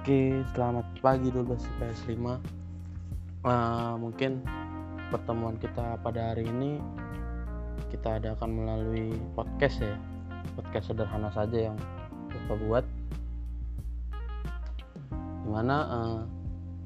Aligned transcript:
Oke, 0.00 0.40
selamat 0.56 0.96
pagi 1.04 1.28
dulu 1.28 1.60
PS5. 1.76 2.24
Uh, 3.44 4.00
mungkin 4.00 4.40
pertemuan 5.12 5.60
kita 5.60 6.00
pada 6.00 6.32
hari 6.32 6.48
ini 6.48 6.80
kita 7.92 8.16
adakan 8.16 8.48
melalui 8.48 9.12
podcast 9.36 9.84
ya. 9.84 10.00
Podcast 10.56 10.88
sederhana 10.88 11.28
saja 11.36 11.68
yang 11.68 11.76
kita 12.32 12.56
buat. 12.64 12.88
Di 15.44 15.48
mana 15.52 15.76
uh, 15.84 16.20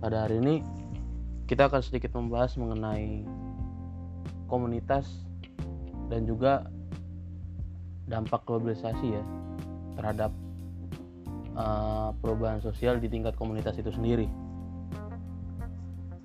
pada 0.03 0.27
hari 0.27 0.43
ini 0.43 0.67
kita 1.46 1.71
akan 1.71 1.87
sedikit 1.87 2.19
membahas 2.19 2.59
mengenai 2.59 3.23
komunitas 4.51 5.07
dan 6.11 6.26
juga 6.26 6.67
dampak 8.11 8.43
globalisasi 8.43 9.07
ya 9.07 9.23
terhadap 9.95 10.35
uh, 11.54 12.11
perubahan 12.18 12.61
sosial 12.61 12.99
di 13.00 13.08
tingkat 13.11 13.35
komunitas 13.35 13.75
itu 13.79 13.90
sendiri. 13.90 14.29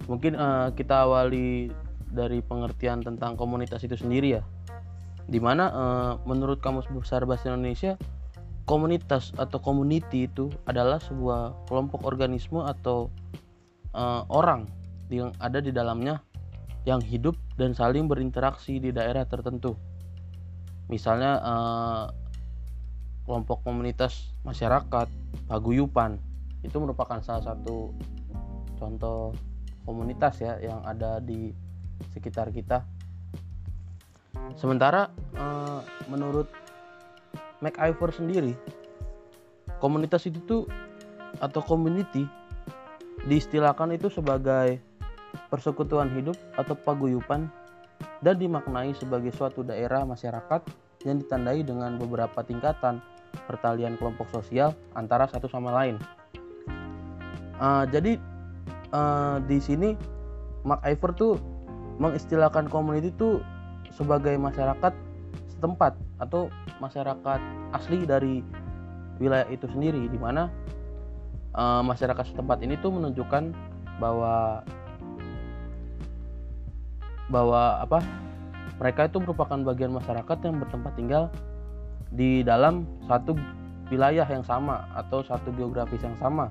Mungkin 0.10 0.34
uh, 0.34 0.74
kita 0.74 1.06
awali 1.06 1.70
dari 2.10 2.42
pengertian 2.42 3.06
tentang 3.06 3.38
komunitas 3.38 3.86
itu 3.86 3.94
sendiri 3.94 4.42
ya. 4.42 4.44
Di 5.30 5.38
mana 5.38 5.70
uh, 5.70 6.14
menurut 6.26 6.58
Kamus 6.58 6.90
Besar 6.90 7.30
Bahasa 7.30 7.54
Indonesia 7.54 7.94
komunitas 8.66 9.34
atau 9.38 9.58
community 9.58 10.30
itu 10.30 10.50
adalah 10.70 11.02
sebuah 11.02 11.66
kelompok 11.66 12.06
organisme 12.06 12.62
atau 12.62 13.10
uh, 13.98 14.26
orang 14.30 14.70
yang 15.10 15.34
ada 15.42 15.58
di 15.58 15.74
dalamnya 15.74 16.22
yang 16.86 17.02
hidup 17.02 17.34
dan 17.58 17.74
saling 17.74 18.06
berinteraksi 18.06 18.78
di 18.78 18.94
daerah 18.94 19.26
tertentu. 19.26 19.74
Misalnya 20.90 21.38
uh, 21.42 22.06
kelompok 23.30 23.62
komunitas 23.62 24.34
masyarakat 24.42 25.06
paguyupan. 25.46 26.18
Itu 26.66 26.82
merupakan 26.82 27.22
salah 27.22 27.46
satu 27.54 27.94
contoh 28.82 29.38
komunitas 29.86 30.42
ya 30.42 30.58
yang 30.58 30.82
ada 30.82 31.22
di 31.22 31.54
sekitar 32.10 32.50
kita. 32.50 32.82
Sementara 34.58 35.14
uh, 35.38 35.86
menurut 36.10 36.50
MacIver 37.62 38.10
sendiri 38.10 38.58
komunitas 39.78 40.26
itu 40.26 40.42
tuh 40.44 40.64
atau 41.38 41.62
community 41.62 42.26
diistilahkan 43.30 43.94
itu 43.94 44.10
sebagai 44.10 44.82
persekutuan 45.54 46.10
hidup 46.18 46.36
atau 46.58 46.74
paguyupan 46.74 47.46
dan 48.24 48.36
dimaknai 48.40 48.96
sebagai 48.96 49.32
suatu 49.36 49.62
daerah 49.62 50.04
masyarakat 50.08 50.62
yang 51.08 51.20
ditandai 51.24 51.64
dengan 51.64 51.96
beberapa 51.96 52.44
tingkatan 52.44 53.00
pertalian 53.50 53.98
kelompok 53.98 54.30
sosial 54.30 54.78
antara 54.94 55.26
satu 55.26 55.50
sama 55.50 55.74
lain. 55.74 55.98
Uh, 57.58 57.90
jadi 57.90 58.22
uh, 58.94 59.42
di 59.50 59.58
sini 59.58 59.98
Mark 60.62 60.86
Iver 60.86 61.12
tuh 61.18 61.34
mengistilahkan 61.98 62.70
community 62.70 63.10
itu 63.10 63.42
sebagai 63.98 64.38
masyarakat 64.38 64.94
setempat 65.58 65.98
atau 66.22 66.48
masyarakat 66.78 67.42
asli 67.74 68.06
dari 68.06 68.46
wilayah 69.20 69.50
itu 69.52 69.68
sendiri 69.68 70.08
di 70.08 70.16
mana 70.16 70.48
uh, 71.58 71.84
masyarakat 71.84 72.32
setempat 72.32 72.64
ini 72.64 72.80
tuh 72.80 72.94
menunjukkan 72.94 73.52
bahwa 74.00 74.64
bahwa 77.28 77.84
apa 77.84 78.00
mereka 78.80 79.12
itu 79.12 79.20
merupakan 79.20 79.60
bagian 79.60 79.92
masyarakat 79.92 80.38
yang 80.48 80.56
bertempat 80.64 80.94
tinggal 80.96 81.24
di 82.14 82.42
dalam 82.42 82.86
satu 83.06 83.38
wilayah 83.90 84.26
yang 84.26 84.46
sama 84.46 84.86
atau 84.94 85.26
satu 85.26 85.50
geografis 85.54 86.02
yang 86.02 86.18
sama 86.18 86.50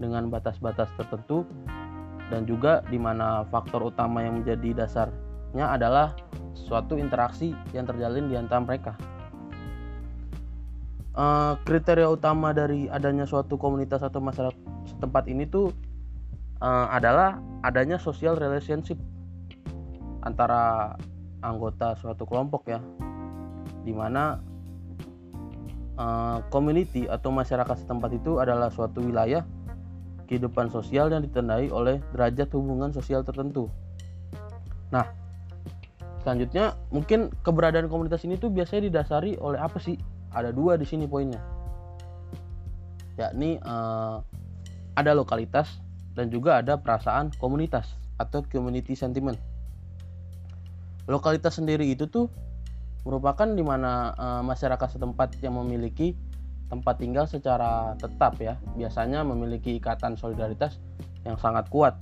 dengan 0.00 0.28
batas-batas 0.32 0.88
tertentu 0.96 1.44
dan 2.28 2.44
juga 2.44 2.84
di 2.88 3.00
mana 3.00 3.44
faktor 3.48 3.88
utama 3.88 4.20
yang 4.20 4.40
menjadi 4.40 4.84
dasarnya 4.84 5.66
adalah 5.68 6.12
suatu 6.52 7.00
interaksi 7.00 7.56
yang 7.72 7.88
terjalin 7.88 8.28
di 8.28 8.36
antara 8.36 8.60
mereka. 8.64 8.92
Uh, 11.18 11.58
kriteria 11.66 12.06
utama 12.06 12.54
dari 12.54 12.86
adanya 12.86 13.26
suatu 13.26 13.58
komunitas 13.58 14.06
atau 14.06 14.22
masyarakat 14.22 14.54
setempat 14.86 15.26
ini 15.26 15.50
tuh 15.50 15.74
uh, 16.62 16.86
adalah 16.94 17.42
adanya 17.66 17.98
social 17.98 18.38
relationship 18.38 18.94
antara 20.22 20.94
anggota 21.42 21.98
suatu 21.98 22.22
kelompok 22.22 22.70
ya, 22.70 22.78
di 23.82 23.90
mana 23.90 24.38
uh, 25.98 26.40
community 26.48 27.10
atau 27.10 27.28
masyarakat 27.34 27.84
setempat 27.84 28.16
itu 28.16 28.38
adalah 28.38 28.70
suatu 28.70 29.02
wilayah 29.02 29.44
kehidupan 30.30 30.70
sosial 30.70 31.10
yang 31.10 31.24
ditandai 31.24 31.68
oleh 31.68 32.00
derajat 32.14 32.48
hubungan 32.54 32.94
sosial 32.94 33.26
tertentu. 33.26 33.66
Nah, 34.94 35.04
selanjutnya 36.22 36.78
mungkin 36.94 37.32
keberadaan 37.42 37.90
komunitas 37.90 38.24
ini 38.24 38.38
tuh 38.40 38.48
biasanya 38.48 38.88
didasari 38.88 39.36
oleh 39.40 39.58
apa 39.58 39.76
sih? 39.82 39.98
Ada 40.28 40.52
dua 40.52 40.76
di 40.76 40.84
sini 40.84 41.08
poinnya, 41.08 41.40
yakni 43.16 43.56
uh, 43.64 44.20
ada 44.92 45.16
lokalitas 45.16 45.80
dan 46.12 46.28
juga 46.28 46.60
ada 46.60 46.76
perasaan 46.76 47.32
komunitas 47.40 47.88
atau 48.20 48.44
community 48.44 48.92
sentiment. 48.92 49.40
Lokalitas 51.08 51.56
sendiri 51.56 51.88
itu 51.88 52.04
tuh 52.04 52.28
merupakan 53.08 53.48
di 53.48 53.64
mana 53.64 54.12
uh, 54.12 54.42
masyarakat 54.44 55.00
setempat 55.00 55.40
yang 55.40 55.56
memiliki 55.56 56.12
tempat 56.68 57.00
tinggal 57.00 57.24
secara 57.24 57.96
tetap 57.96 58.36
ya. 58.36 58.60
Biasanya 58.76 59.24
memiliki 59.24 59.80
ikatan 59.80 60.20
solidaritas 60.20 60.76
yang 61.24 61.40
sangat 61.40 61.72
kuat. 61.72 61.96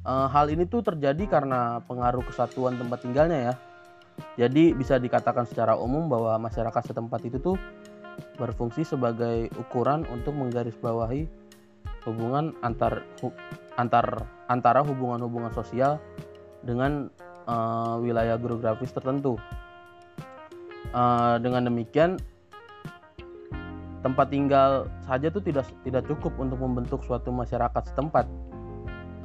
Uh, 0.00 0.24
hal 0.32 0.48
ini 0.48 0.64
tuh 0.64 0.80
terjadi 0.80 1.28
karena 1.28 1.84
pengaruh 1.84 2.24
kesatuan 2.24 2.80
tempat 2.80 3.04
tinggalnya 3.04 3.52
ya. 3.52 3.54
Jadi 4.40 4.72
bisa 4.72 4.96
dikatakan 4.96 5.44
secara 5.44 5.76
umum 5.76 6.08
bahwa 6.08 6.40
masyarakat 6.40 6.96
setempat 6.96 7.20
itu 7.28 7.36
tuh 7.36 7.60
berfungsi 8.40 8.88
sebagai 8.88 9.52
ukuran 9.60 10.08
untuk 10.08 10.32
menggarisbawahi 10.32 11.28
hubungan 12.08 12.56
antar 12.64 13.04
antar 13.76 14.24
antara 14.48 14.80
hubungan-hubungan 14.80 15.52
sosial 15.52 16.00
dengan 16.64 17.12
uh, 17.50 17.98
wilayah 17.98 18.38
geografis 18.38 18.94
tertentu. 18.94 19.34
Uh, 20.90 21.38
dengan 21.38 21.70
demikian 21.70 22.18
tempat 24.02 24.32
tinggal 24.32 24.90
saja 25.06 25.30
itu 25.30 25.38
tidak 25.44 25.68
tidak 25.86 26.02
cukup 26.08 26.34
untuk 26.40 26.58
membentuk 26.58 27.02
suatu 27.04 27.30
masyarakat 27.30 27.82
setempat, 27.94 28.26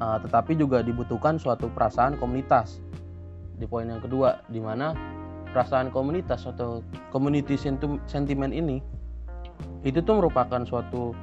uh, 0.01 0.17
tetapi 0.21 0.57
juga 0.57 0.81
dibutuhkan 0.81 1.37
suatu 1.37 1.69
perasaan 1.69 2.17
komunitas. 2.17 2.81
Di 3.55 3.65
poin 3.65 3.87
yang 3.87 4.03
kedua, 4.03 4.43
di 4.51 4.59
mana 4.59 4.91
perasaan 5.55 5.87
komunitas 5.87 6.43
atau 6.43 6.83
community 7.15 7.55
sentiment 8.03 8.51
ini 8.51 8.83
itu 9.87 10.03
tuh 10.03 10.19
merupakan 10.19 10.67
suatu 10.67 11.15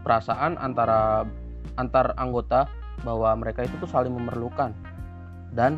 perasaan 0.00 0.56
antara 0.56 1.28
antar 1.76 2.16
anggota 2.16 2.64
bahwa 3.04 3.36
mereka 3.36 3.68
itu 3.68 3.76
tuh 3.76 3.90
saling 3.92 4.16
memerlukan 4.16 4.72
dan 5.52 5.76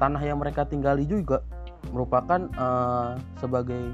tanah 0.00 0.22
yang 0.22 0.38
mereka 0.40 0.64
tinggali 0.64 1.04
juga 1.04 1.42
merupakan 1.90 2.46
uh, 2.56 3.18
sebagai 3.42 3.92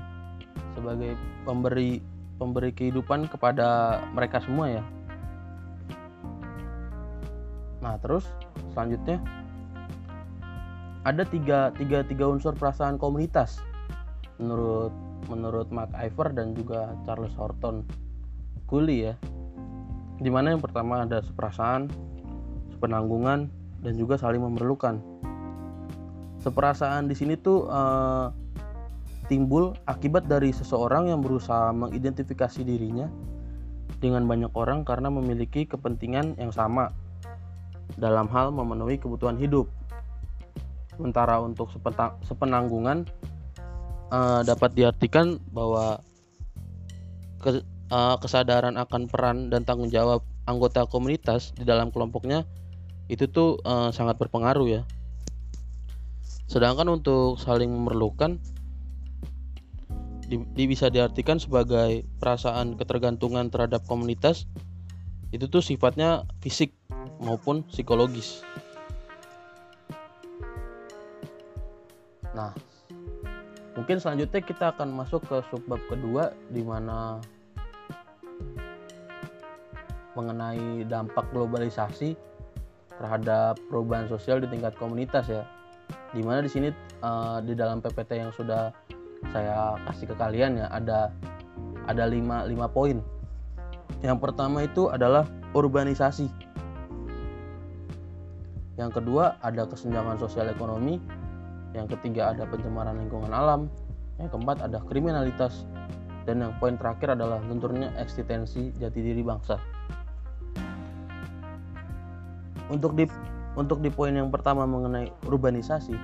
sebagai 0.76 1.19
pemberi 1.42 1.98
pemberi 2.38 2.70
kehidupan 2.70 3.26
kepada 3.26 3.98
mereka 4.14 4.38
semua 4.44 4.70
ya. 4.70 4.82
Nah 7.82 7.98
terus 7.98 8.28
selanjutnya 8.74 9.18
ada 11.06 11.24
tiga, 11.24 11.72
tiga, 11.74 12.04
tiga 12.04 12.28
unsur 12.28 12.53
perasaan 12.53 13.01
komunitas 13.01 13.62
menurut 14.36 14.92
menurut 15.27 15.66
Mark 15.72 15.91
Iver 15.97 16.30
dan 16.36 16.54
juga 16.54 16.94
Charles 17.09 17.34
Horton 17.34 17.83
Cooley 18.68 19.10
ya. 19.10 19.15
Di 20.18 20.30
mana 20.30 20.53
yang 20.53 20.62
pertama 20.62 21.06
ada 21.06 21.22
seperasaan, 21.22 21.89
sepenanggungan, 22.74 23.48
dan 23.83 23.92
juga 23.94 24.18
saling 24.18 24.42
memerlukan 24.42 24.98
seperasaan 26.43 27.11
di 27.11 27.15
sini 27.19 27.35
tuh 27.35 27.67
uh, 27.67 28.31
timbul 29.29 29.77
akibat 29.85 30.27
dari 30.27 30.55
seseorang 30.55 31.13
yang 31.13 31.21
berusaha 31.21 31.71
mengidentifikasi 31.75 32.65
dirinya 32.65 33.07
dengan 33.99 34.25
banyak 34.25 34.51
orang 34.55 34.87
karena 34.87 35.13
memiliki 35.13 35.67
kepentingan 35.69 36.39
yang 36.41 36.55
sama 36.55 36.95
dalam 37.99 38.31
hal 38.31 38.55
memenuhi 38.55 38.97
kebutuhan 38.97 39.37
hidup. 39.37 39.69
Sementara 40.95 41.39
untuk 41.39 41.71
sepenanggungan 42.27 43.07
uh, 44.11 44.41
dapat 44.43 44.75
diartikan 44.75 45.39
bahwa 45.55 46.03
ke, 47.39 47.63
uh, 47.93 48.17
kesadaran 48.19 48.75
akan 48.75 49.07
peran 49.07 49.37
dan 49.51 49.63
tanggung 49.63 49.91
jawab 49.93 50.27
anggota 50.49 50.89
komunitas 50.89 51.55
di 51.55 51.63
dalam 51.63 51.93
kelompoknya 51.93 52.43
itu 53.09 53.29
tuh 53.29 53.61
uh, 53.65 53.93
sangat 53.93 54.21
berpengaruh 54.21 54.69
ya 54.69 54.83
Sedangkan 56.48 56.89
untuk 56.89 57.36
saling 57.36 57.68
memerlukan 57.68 58.41
di, 60.28 60.65
bisa 60.65 60.89
diartikan 60.89 61.36
sebagai 61.36 62.09
perasaan 62.21 62.77
ketergantungan 62.80 63.53
terhadap 63.53 63.84
komunitas 63.84 64.48
itu 65.28 65.45
tuh 65.45 65.60
sifatnya 65.60 66.24
fisik 66.41 66.72
maupun 67.21 67.68
psikologis. 67.68 68.41
Nah 72.33 72.56
mungkin 73.77 74.01
selanjutnya 74.01 74.41
kita 74.41 74.72
akan 74.72 74.89
masuk 74.97 75.21
ke 75.28 75.36
subbab 75.53 75.80
kedua 75.89 76.33
di 76.48 76.65
mana 76.65 77.21
mengenai 80.16 80.83
dampak 80.89 81.28
globalisasi 81.30 82.16
terhadap 82.97 83.60
perubahan 83.68 84.09
sosial 84.09 84.41
di 84.42 84.48
tingkat 84.51 84.74
komunitas 84.80 85.28
ya 85.28 85.44
di 86.13 86.22
mana 86.25 86.41
di 86.41 86.51
sini 86.51 86.69
uh, 87.05 87.39
di 87.45 87.53
dalam 87.53 87.84
PPT 87.84 88.21
yang 88.21 88.33
sudah 88.33 88.72
saya 89.34 89.77
kasih 89.91 90.07
ke 90.09 90.15
kalian 90.15 90.63
ya 90.63 90.66
ada 90.71 91.10
ada 91.89 92.05
lima, 92.05 92.45
lima 92.45 92.69
poin. 92.69 93.01
Yang 94.05 94.19
pertama 94.22 94.63
itu 94.63 94.93
adalah 94.93 95.27
urbanisasi. 95.57 96.28
Yang 98.78 98.91
kedua 99.03 99.41
ada 99.43 99.66
kesenjangan 99.66 100.21
sosial 100.21 100.53
ekonomi. 100.53 101.03
Yang 101.75 101.99
ketiga 101.99 102.31
ada 102.31 102.47
pencemaran 102.47 103.01
lingkungan 103.01 103.33
alam. 103.34 103.66
Yang 104.22 104.39
keempat 104.39 104.63
ada 104.63 104.78
kriminalitas. 104.87 105.66
Dan 106.28 106.45
yang 106.45 106.53
poin 106.61 106.77
terakhir 106.77 107.16
adalah 107.16 107.41
lenturnya 107.49 107.91
eksistensi 107.99 108.71
jati 108.77 109.01
diri 109.01 109.25
bangsa. 109.25 109.57
Untuk 112.69 112.95
di 112.95 113.09
untuk 113.54 113.80
di 113.80 113.89
poin 113.89 114.12
yang 114.12 114.28
pertama 114.28 114.68
mengenai 114.68 115.09
urbanisasi 115.24 115.97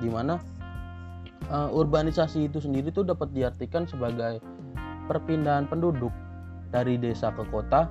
di 0.00 0.08
mana 0.08 0.40
uh, 1.48 1.70
urbanisasi 1.72 2.48
itu 2.48 2.60
sendiri 2.60 2.92
itu 2.92 3.04
dapat 3.04 3.32
diartikan 3.32 3.84
sebagai 3.88 4.40
perpindahan 5.08 5.66
penduduk 5.66 6.12
dari 6.70 6.96
desa 6.96 7.34
ke 7.34 7.42
kota 7.50 7.90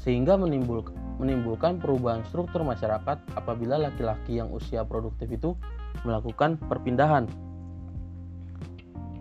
sehingga 0.00 0.38
menimbul, 0.38 0.86
menimbulkan 1.20 1.76
perubahan 1.76 2.24
struktur 2.30 2.64
masyarakat 2.64 3.20
apabila 3.36 3.76
laki-laki 3.76 4.40
yang 4.40 4.48
usia 4.48 4.86
produktif 4.86 5.28
itu 5.28 5.52
melakukan 6.06 6.56
perpindahan. 6.70 7.28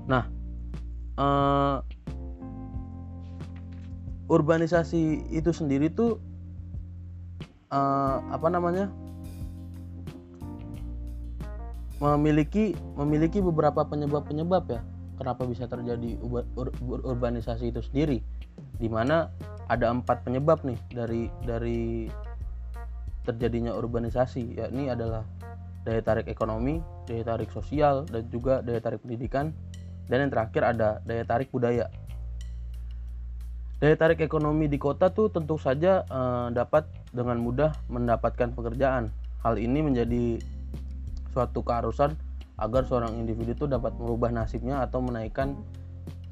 Nah, 0.08 0.24
uh, 1.20 1.84
urbanisasi 4.30 5.28
itu 5.34 5.52
sendiri 5.52 5.92
tuh 5.92 6.22
uh, 7.74 8.18
apa 8.30 8.48
namanya? 8.50 8.90
Memiliki 12.00 12.78
memiliki 12.96 13.44
beberapa 13.44 13.84
penyebab-penyebab 13.84 14.64
ya 14.72 14.82
kenapa 15.20 15.44
bisa 15.44 15.68
terjadi 15.68 16.16
ur, 16.24 16.48
ur, 16.56 16.72
urbanisasi 17.04 17.76
itu 17.76 17.84
sendiri. 17.84 18.24
Di 18.80 18.88
mana 18.88 19.28
ada 19.68 19.92
empat 19.92 20.24
penyebab 20.24 20.64
nih 20.64 20.80
dari 20.96 21.28
dari 21.44 22.08
terjadinya 23.28 23.76
urbanisasi 23.76 24.58
yakni 24.64 24.88
adalah 24.88 25.28
daya 25.84 26.00
tarik 26.00 26.32
ekonomi, 26.32 26.80
daya 27.04 27.36
tarik 27.36 27.52
sosial 27.52 28.08
dan 28.08 28.24
juga 28.32 28.64
daya 28.64 28.80
tarik 28.80 29.04
pendidikan. 29.04 29.52
Dan 30.08 30.26
yang 30.26 30.32
terakhir 30.32 30.64
ada 30.66 30.90
daya 31.04 31.28
tarik 31.28 31.52
budaya 31.52 31.92
Daya 33.80 33.96
tarik 33.96 34.20
ekonomi 34.20 34.68
di 34.68 34.76
kota 34.76 35.08
tuh 35.08 35.32
tentu 35.32 35.56
saja 35.56 36.04
uh, 36.12 36.52
dapat 36.52 36.84
dengan 37.16 37.40
mudah 37.40 37.72
mendapatkan 37.88 38.52
pekerjaan. 38.52 39.08
Hal 39.40 39.56
ini 39.56 39.80
menjadi 39.80 40.36
suatu 41.32 41.64
keharusan 41.64 42.12
agar 42.60 42.84
seorang 42.84 43.16
individu 43.16 43.56
itu 43.56 43.66
dapat 43.72 43.96
merubah 43.96 44.36
nasibnya 44.36 44.84
atau 44.84 45.00
menaikkan 45.00 45.56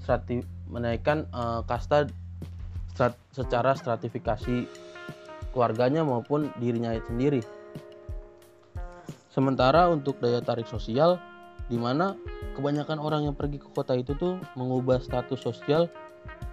strati, 0.04 0.44
menaikkan 0.68 1.24
uh, 1.32 1.64
kasta 1.64 2.12
strat, 2.92 3.16
secara 3.32 3.80
stratifikasi 3.80 4.68
keluarganya 5.56 6.04
maupun 6.04 6.52
dirinya 6.60 6.92
sendiri. 7.08 7.40
Sementara 9.32 9.88
untuk 9.88 10.20
daya 10.20 10.44
tarik 10.44 10.68
sosial 10.68 11.16
di 11.72 11.80
mana 11.80 12.20
kebanyakan 12.60 13.00
orang 13.00 13.32
yang 13.32 13.36
pergi 13.40 13.64
ke 13.64 13.72
kota 13.72 13.96
itu 13.96 14.20
tuh 14.20 14.36
mengubah 14.60 15.00
status 15.00 15.40
sosial 15.40 15.88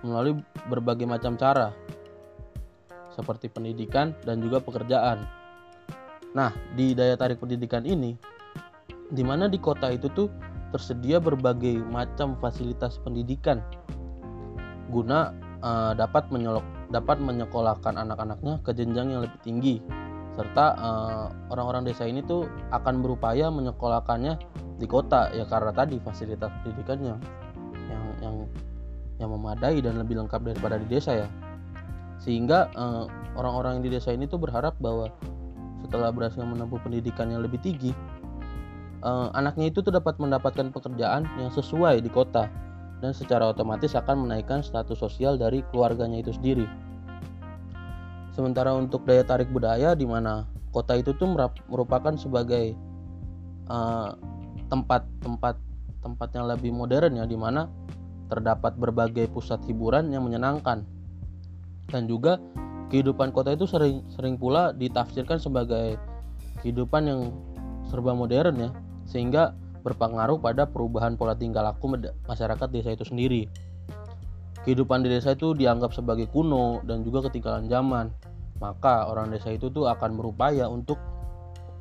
melalui 0.04 0.40
berbagai 0.68 1.08
macam 1.08 1.34
cara 1.34 1.72
seperti 3.14 3.46
pendidikan 3.46 4.10
dan 4.26 4.42
juga 4.42 4.58
pekerjaan. 4.58 5.22
Nah, 6.34 6.50
di 6.74 6.98
daya 6.98 7.14
tarik 7.14 7.38
pendidikan 7.38 7.86
ini 7.86 8.18
di 9.14 9.22
mana 9.22 9.46
di 9.46 9.60
kota 9.60 9.92
itu 9.94 10.10
tuh 10.10 10.26
tersedia 10.74 11.22
berbagai 11.22 11.78
macam 11.86 12.34
fasilitas 12.42 12.98
pendidikan 12.98 13.62
guna 14.90 15.30
uh, 15.62 15.92
dapat 15.94 16.26
menyolok 16.34 16.66
dapat 16.90 17.22
menyekolahkan 17.22 17.94
anak-anaknya 17.94 18.58
ke 18.66 18.74
jenjang 18.74 19.14
yang 19.14 19.22
lebih 19.22 19.38
tinggi 19.46 19.78
serta 20.34 20.74
uh, 20.74 21.26
orang-orang 21.54 21.86
desa 21.86 22.10
ini 22.10 22.26
tuh 22.26 22.50
akan 22.74 23.06
berupaya 23.06 23.54
menyekolahkannya 23.54 24.34
di 24.82 24.86
kota 24.90 25.30
ya 25.30 25.46
karena 25.46 25.70
tadi 25.70 26.02
fasilitas 26.02 26.50
pendidikannya 26.62 27.14
yang 29.22 29.30
memadai 29.30 29.78
dan 29.78 29.98
lebih 29.98 30.18
lengkap 30.18 30.40
daripada 30.42 30.78
di 30.78 30.86
desa 30.90 31.26
ya 31.26 31.28
sehingga 32.22 32.70
eh, 32.72 33.04
orang-orang 33.36 33.78
yang 33.78 33.84
di 33.86 33.92
desa 33.98 34.14
ini 34.14 34.24
tuh 34.24 34.40
berharap 34.40 34.74
bahwa 34.80 35.12
setelah 35.84 36.08
berhasil 36.08 36.40
menempuh 36.40 36.80
pendidikan 36.80 37.28
yang 37.28 37.44
lebih 37.44 37.60
tinggi 37.60 37.92
uh, 39.04 39.28
anaknya 39.36 39.70
itu 39.70 39.84
tuh 39.84 39.92
dapat 39.92 40.16
mendapatkan 40.16 40.72
pekerjaan 40.72 41.28
yang 41.36 41.52
sesuai 41.52 42.00
di 42.00 42.08
kota 42.08 42.48
dan 43.04 43.12
secara 43.12 43.52
otomatis 43.52 43.92
akan 43.92 44.24
menaikkan 44.24 44.64
status 44.64 44.96
sosial 44.96 45.36
dari 45.36 45.60
keluarganya 45.68 46.24
itu 46.24 46.32
sendiri. 46.32 46.64
Sementara 48.32 48.72
untuk 48.74 49.04
daya 49.04 49.22
tarik 49.22 49.52
budaya 49.52 49.92
di 49.92 50.08
mana 50.08 50.48
kota 50.72 50.96
itu 50.96 51.12
tuh 51.14 51.28
merupakan 51.68 52.16
sebagai 52.16 52.74
tempat-tempat 54.72 55.54
uh, 55.54 55.62
tempat 56.02 56.28
yang 56.34 56.48
lebih 56.48 56.72
modern 56.74 57.20
ya 57.20 57.24
di 57.28 57.36
mana 57.38 57.68
terdapat 58.28 58.76
berbagai 58.76 59.28
pusat 59.30 59.60
hiburan 59.68 60.10
yang 60.10 60.24
menyenangkan. 60.24 60.84
Dan 61.88 62.08
juga 62.08 62.40
kehidupan 62.88 63.32
kota 63.34 63.52
itu 63.52 63.68
sering 63.68 64.04
sering 64.12 64.40
pula 64.40 64.72
ditafsirkan 64.72 65.40
sebagai 65.40 65.96
kehidupan 66.64 67.02
yang 67.04 67.20
serba 67.88 68.16
modern 68.16 68.56
ya, 68.56 68.70
sehingga 69.04 69.52
berpengaruh 69.84 70.40
pada 70.40 70.64
perubahan 70.64 71.20
pola 71.20 71.36
tingkah 71.36 71.60
laku 71.60 71.92
masyarakat 72.24 72.68
desa 72.72 72.96
itu 72.96 73.04
sendiri. 73.04 73.46
Kehidupan 74.64 75.04
di 75.04 75.12
desa 75.12 75.36
itu 75.36 75.52
dianggap 75.52 75.92
sebagai 75.92 76.24
kuno 76.32 76.80
dan 76.88 77.04
juga 77.04 77.28
ketinggalan 77.28 77.68
zaman. 77.68 78.08
Maka 78.64 79.12
orang 79.12 79.28
desa 79.28 79.52
itu 79.52 79.68
tuh 79.68 79.92
akan 79.92 80.16
berupaya 80.16 80.72
untuk 80.72 80.96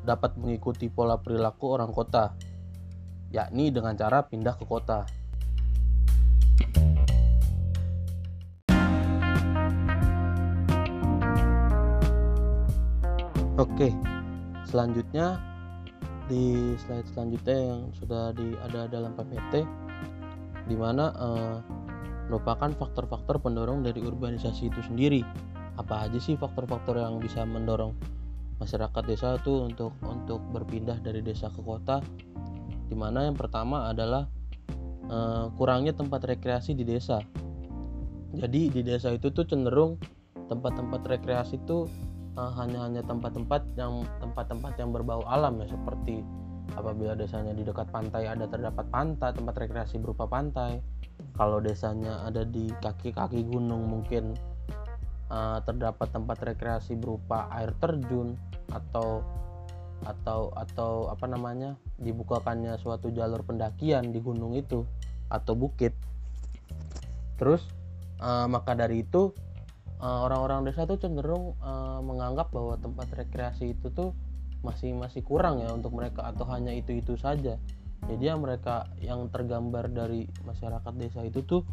dapat 0.03 0.36
mengikuti 0.36 0.91
pola 0.91 1.15
perilaku 1.15 1.79
orang 1.79 1.96
kota, 1.96 2.36
yakni 3.32 3.72
dengan 3.72 3.96
cara 3.96 4.27
pindah 4.27 4.60
ke 4.60 4.67
kota. 4.67 5.08
Oke, 13.63 13.96
selanjutnya 14.67 15.39
di 16.27 16.75
slide 16.84 17.08
selanjutnya 17.15 17.55
yang 17.55 17.82
sudah 17.96 18.36
di, 18.36 18.60
ada 18.60 18.91
dalam 18.91 19.15
PPT, 19.15 19.63
di 20.67 20.75
mana 20.75 21.15
uh, 21.15 21.63
merupakan 22.27 22.67
faktor-faktor 22.75 23.39
pendorong 23.39 23.79
dari 23.79 24.03
urbanisasi 24.03 24.67
itu 24.67 24.84
sendiri. 24.84 25.24
Apa 25.79 26.12
aja 26.12 26.20
sih 26.20 26.36
faktor-faktor 26.36 27.00
yang 27.00 27.24
bisa 27.24 27.48
mendorong 27.48 27.96
masyarakat 28.60 29.03
desa 29.08 29.39
itu 29.39 29.63
untuk 29.63 29.96
untuk 30.03 30.43
berpindah 30.51 31.00
dari 31.00 31.24
desa 31.24 31.48
ke 31.48 31.63
kota? 31.63 32.03
Di 32.91 32.96
mana 33.00 33.32
yang 33.32 33.39
pertama 33.39 33.88
adalah 33.88 34.27
uh, 35.08 35.48
kurangnya 35.55 35.96
tempat 35.96 36.20
rekreasi 36.36 36.75
di 36.75 36.84
desa. 36.84 37.24
Jadi 38.36 38.75
di 38.75 38.84
desa 38.84 39.08
itu 39.15 39.32
tuh 39.32 39.48
cenderung 39.48 39.96
tempat-tempat 40.51 41.00
rekreasi 41.15 41.63
itu 41.63 41.88
uh, 42.38 42.52
hanya 42.58 42.86
hanya 42.86 43.02
tempat-tempat 43.06 43.62
yang 43.78 44.06
tempat-tempat 44.22 44.74
yang 44.78 44.90
berbau 44.94 45.22
alam 45.30 45.62
ya 45.62 45.68
seperti 45.70 46.25
apabila 46.74 47.13
desanya 47.13 47.54
di 47.54 47.62
dekat 47.62 47.92
pantai 47.92 48.25
ada 48.25 48.50
terdapat 48.50 48.88
pantai 48.90 49.30
tempat 49.36 49.56
rekreasi 49.58 50.02
berupa 50.02 50.25
pantai. 50.25 50.82
Kalau 51.38 51.62
desanya 51.62 52.25
ada 52.25 52.42
di 52.42 52.74
kaki-kaki 52.82 53.46
gunung 53.46 53.86
mungkin 53.86 54.34
uh, 55.30 55.62
terdapat 55.62 56.10
tempat 56.10 56.42
rekreasi 56.42 56.98
berupa 56.98 57.46
air 57.54 57.70
terjun 57.78 58.34
atau 58.74 59.22
atau 60.04 60.52
atau 60.58 61.08
apa 61.13 61.30
namanya 61.30 61.78
dibukakannya 62.02 62.75
suatu 62.82 63.13
jalur 63.13 63.46
pendakian 63.46 64.10
di 64.10 64.20
gunung 64.20 64.58
itu 64.58 64.84
atau 65.30 65.54
bukit. 65.54 65.94
Terus 67.38 67.62
uh, 68.20 68.50
maka 68.50 68.74
dari 68.74 69.06
itu 69.06 69.30
Eh, 69.34 69.52
orang-orang 70.03 70.67
desa 70.67 70.83
tuh 70.83 71.00
cenderung 71.00 71.55
uh, 71.63 72.03
menganggap 72.03 72.51
bahwa 72.51 72.75
tempat 72.75 73.07
rekreasi 73.15 73.72
itu 73.72 73.88
tuh 73.93 74.12
masih 74.63 74.95
masih 74.95 75.24
kurang 75.24 75.60
ya 75.60 75.72
untuk 75.72 75.91
mereka 75.95 76.27
atau 76.27 76.48
hanya 76.51 76.72
itu 76.75 76.95
itu 76.95 77.15
saja. 77.19 77.60
Jadi 78.03 78.24
yang 78.24 78.43
mereka 78.43 78.91
yang 79.00 79.31
tergambar 79.31 79.88
dari 79.88 80.27
masyarakat 80.43 80.93
desa 81.00 81.24
itu 81.24 81.39
tuh 81.48 81.63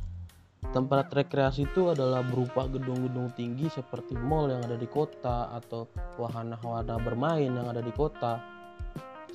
tempat 0.70 1.10
rekreasi 1.10 1.66
itu 1.66 1.90
adalah 1.90 2.22
berupa 2.22 2.68
gedung-gedung 2.70 3.34
tinggi 3.34 3.66
seperti 3.72 4.14
mall 4.14 4.46
yang 4.46 4.62
ada 4.62 4.78
di 4.78 4.86
kota 4.86 5.50
atau 5.56 5.90
wahana-wahana 6.20 7.02
bermain 7.02 7.50
yang 7.50 7.66
ada 7.66 7.82
di 7.82 7.90
kota. 7.90 8.38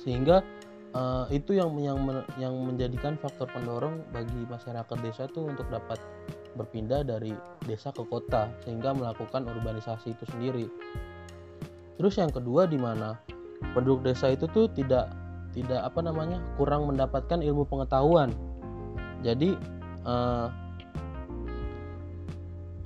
Sehingga 0.00 0.40
uh, 0.96 1.24
itu 1.28 1.52
yang 1.52 1.76
yang 1.76 2.00
yang 2.40 2.54
menjadikan 2.56 3.20
faktor 3.20 3.46
pendorong 3.52 4.00
bagi 4.10 4.48
masyarakat 4.48 4.96
desa 5.04 5.28
itu 5.28 5.44
untuk 5.44 5.68
dapat 5.68 6.00
berpindah 6.56 7.04
dari 7.04 7.36
desa 7.68 7.92
ke 7.92 8.00
kota 8.08 8.48
sehingga 8.64 8.96
melakukan 8.96 9.44
urbanisasi 9.44 10.16
itu 10.16 10.24
sendiri. 10.32 10.66
Terus 12.00 12.16
yang 12.16 12.32
kedua 12.32 12.64
di 12.64 12.80
mana 12.80 13.20
penduduk 13.76 14.08
desa 14.08 14.32
itu 14.32 14.48
tuh 14.48 14.72
tidak 14.72 15.12
tidak 15.52 15.84
apa 15.84 16.00
namanya 16.04 16.40
kurang 16.56 16.88
mendapatkan 16.88 17.40
ilmu 17.40 17.68
pengetahuan. 17.68 18.32
Jadi 19.24 19.56
uh, 20.04 20.48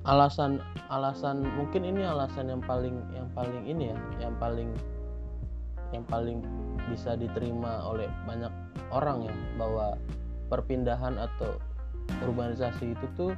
alasan 0.07 0.59
alasan 0.91 1.47
mungkin 1.55 1.87
ini 1.87 2.03
alasan 2.03 2.51
yang 2.51 2.63
paling 2.65 2.99
yang 3.15 3.29
paling 3.35 3.63
ini 3.67 3.95
ya 3.95 3.99
yang 4.27 4.35
paling 4.39 4.71
yang 5.91 6.07
paling 6.07 6.39
bisa 6.91 7.15
diterima 7.15 7.87
oleh 7.87 8.11
banyak 8.27 8.51
orang 8.91 9.31
ya 9.31 9.35
bahwa 9.55 9.95
perpindahan 10.51 11.15
atau 11.15 11.57
urbanisasi 12.27 12.99
itu 12.99 13.07
tuh 13.15 13.33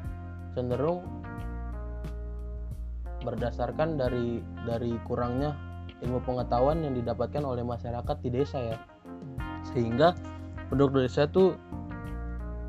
cenderung 0.57 1.05
berdasarkan 3.23 4.01
dari 4.01 4.41
dari 4.67 4.97
kurangnya 5.07 5.55
ilmu 6.03 6.19
pengetahuan 6.27 6.83
yang 6.83 6.97
didapatkan 6.99 7.45
oleh 7.47 7.63
masyarakat 7.63 8.17
di 8.25 8.31
desa 8.33 8.59
ya 8.59 8.77
sehingga 9.71 10.17
penduduk 10.73 11.07
desa 11.07 11.31
tuh 11.31 11.55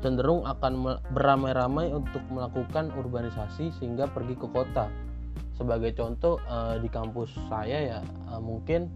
cenderung 0.04 0.44
akan 0.44 1.00
beramai-ramai 1.16 1.88
untuk 1.88 2.20
melakukan 2.28 2.92
urbanisasi 2.92 3.72
sehingga 3.80 4.04
pergi 4.12 4.36
ke 4.36 4.44
kota. 4.52 4.92
Sebagai 5.56 5.96
contoh 5.96 6.36
uh, 6.44 6.76
di 6.76 6.92
kampus 6.92 7.32
saya 7.48 7.96
ya 7.96 8.00
uh, 8.28 8.36
mungkin 8.36 8.92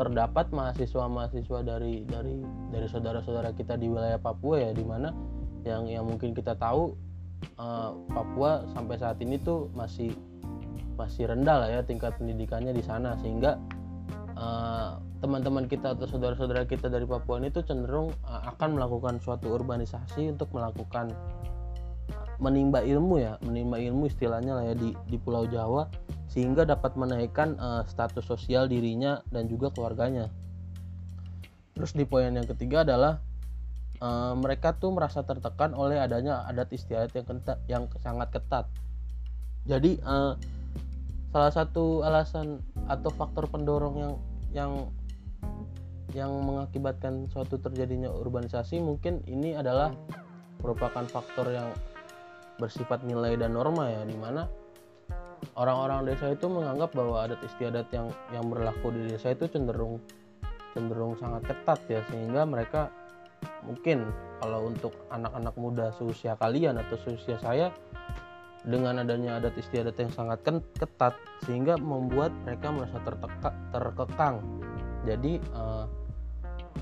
terdapat 0.00 0.48
mahasiswa-mahasiswa 0.48 1.60
dari 1.60 2.08
dari 2.08 2.40
dari 2.72 2.86
saudara-saudara 2.88 3.52
kita 3.52 3.76
di 3.76 3.92
wilayah 3.92 4.16
Papua 4.16 4.56
ya 4.56 4.72
di 4.72 4.80
mana 4.80 5.12
yang 5.68 5.84
yang 5.84 6.08
mungkin 6.08 6.32
kita 6.32 6.56
tahu 6.56 6.96
uh, 7.60 7.92
Papua 8.08 8.64
sampai 8.72 8.96
saat 8.96 9.20
ini 9.20 9.36
tuh 9.36 9.68
masih 9.76 10.16
masih 10.96 11.28
rendah 11.28 11.56
lah 11.64 11.68
ya 11.68 11.80
tingkat 11.84 12.16
pendidikannya 12.16 12.72
di 12.72 12.80
sana. 12.80 13.12
Sehingga 13.20 13.60
uh, 14.40 14.96
teman-teman 15.20 15.68
kita 15.68 15.92
atau 15.92 16.08
saudara-saudara 16.08 16.64
kita 16.64 16.88
dari 16.88 17.04
Papua 17.04 17.36
ini 17.36 17.52
tuh 17.52 17.64
cenderung 17.68 18.08
uh, 18.24 18.42
akan 18.56 18.80
melakukan 18.80 19.20
suatu 19.20 19.52
urbanisasi 19.52 20.32
untuk 20.32 20.48
melakukan 20.56 21.12
menimba 22.40 22.80
ilmu 22.80 23.20
ya 23.20 23.36
menimba 23.44 23.76
ilmu 23.76 24.08
istilahnya 24.08 24.56
lah 24.56 24.64
ya 24.72 24.74
di 24.74 24.96
di 25.12 25.16
Pulau 25.20 25.44
Jawa 25.44 25.86
sehingga 26.32 26.64
dapat 26.64 26.96
menaikkan 26.96 27.58
uh, 27.60 27.82
status 27.84 28.24
sosial 28.24 28.70
dirinya 28.70 29.20
dan 29.28 29.50
juga 29.50 29.68
keluarganya. 29.74 30.30
Terus 31.74 31.92
di 31.92 32.06
poin 32.06 32.30
yang 32.30 32.46
ketiga 32.46 32.86
adalah 32.86 33.18
uh, 33.98 34.38
mereka 34.38 34.78
tuh 34.78 34.94
merasa 34.94 35.26
tertekan 35.26 35.74
oleh 35.74 35.98
adanya 35.98 36.46
adat 36.46 36.70
istiadat 36.70 37.12
yang 37.12 37.26
ketat, 37.26 37.58
yang 37.66 37.84
sangat 37.98 38.30
ketat. 38.30 38.66
Jadi 39.66 39.98
uh, 40.06 40.38
salah 41.34 41.52
satu 41.52 42.06
alasan 42.06 42.62
atau 42.86 43.10
faktor 43.10 43.50
pendorong 43.50 43.94
yang 43.98 44.14
yang 44.50 44.72
yang 46.10 46.30
mengakibatkan 46.42 47.30
suatu 47.30 47.58
terjadinya 47.58 48.10
urbanisasi 48.10 48.82
mungkin 48.82 49.22
ini 49.30 49.54
adalah 49.54 49.94
merupakan 50.58 51.06
faktor 51.06 51.54
yang 51.54 51.70
bersifat 52.60 53.00
nilai 53.08 53.40
dan 53.40 53.56
norma 53.56 53.88
ya 53.88 54.04
di 54.04 54.14
mana 54.20 54.44
orang-orang 55.56 56.12
desa 56.12 56.36
itu 56.36 56.46
menganggap 56.46 56.92
bahwa 56.92 57.24
adat 57.24 57.40
istiadat 57.40 57.88
yang 57.90 58.12
yang 58.30 58.44
berlaku 58.52 58.92
di 58.92 59.08
desa 59.08 59.32
itu 59.32 59.48
cenderung 59.48 59.96
cenderung 60.76 61.16
sangat 61.16 61.48
ketat 61.48 61.80
ya 61.88 62.00
sehingga 62.12 62.44
mereka 62.44 62.92
mungkin 63.64 64.04
kalau 64.44 64.68
untuk 64.68 64.92
anak-anak 65.08 65.54
muda 65.56 65.86
seusia 65.96 66.36
kalian 66.36 66.76
atau 66.76 67.00
seusia 67.00 67.40
saya 67.40 67.72
dengan 68.60 69.00
adanya 69.00 69.40
adat 69.40 69.56
istiadat 69.56 69.96
yang 69.96 70.12
sangat 70.12 70.44
ketat 70.76 71.16
sehingga 71.48 71.80
membuat 71.80 72.28
mereka 72.44 72.68
merasa 72.68 73.00
terteka, 73.00 73.50
terkekang. 73.72 74.36
Jadi 75.08 75.40
uh, 75.56 75.88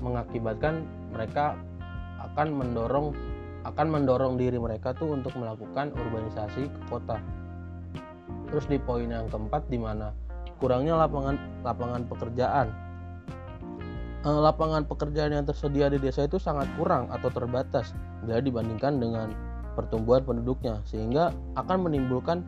mengakibatkan 0.03 0.83
mereka 1.15 1.55
akan 2.19 2.47
mendorong 2.51 3.15
akan 3.67 3.87
mendorong 3.91 4.39
diri 4.39 4.55
mereka 4.55 4.95
tuh 4.95 5.11
untuk 5.11 5.35
melakukan 5.35 5.91
urbanisasi 5.95 6.69
ke 6.69 6.81
kota. 6.87 7.19
Terus 8.49 8.65
di 8.65 8.79
poin 8.79 9.09
yang 9.09 9.27
keempat 9.27 9.67
di 9.67 9.77
mana 9.77 10.15
kurangnya 10.59 10.95
lapangan 10.99 11.35
lapangan 11.63 12.01
pekerjaan. 12.07 12.67
E, 14.23 14.29
lapangan 14.29 14.83
pekerjaan 14.83 15.31
yang 15.31 15.45
tersedia 15.47 15.87
di 15.87 15.99
desa 15.99 16.27
itu 16.27 16.35
sangat 16.35 16.67
kurang 16.75 17.07
atau 17.11 17.31
terbatas 17.31 17.95
bila 18.23 18.43
dibandingkan 18.43 18.99
dengan 18.99 19.31
pertumbuhan 19.79 20.27
penduduknya 20.27 20.83
sehingga 20.83 21.31
akan 21.55 21.87
menimbulkan 21.87 22.43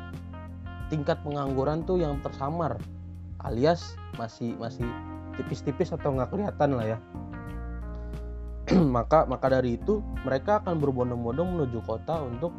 tingkat 0.92 1.16
pengangguran 1.24 1.88
tuh 1.88 1.96
yang 1.96 2.20
tersamar 2.20 2.76
alias 3.48 3.96
masih 4.20 4.52
masih 4.60 4.84
tipis-tipis 5.40 5.96
atau 5.96 6.12
nggak 6.12 6.28
kelihatan 6.28 6.76
lah 6.76 6.86
ya 6.96 6.98
maka 8.96 9.28
maka 9.28 9.52
dari 9.52 9.76
itu 9.76 10.00
mereka 10.24 10.64
akan 10.64 10.80
berbondong-bondong 10.80 11.60
menuju 11.60 11.80
kota 11.84 12.24
untuk 12.24 12.56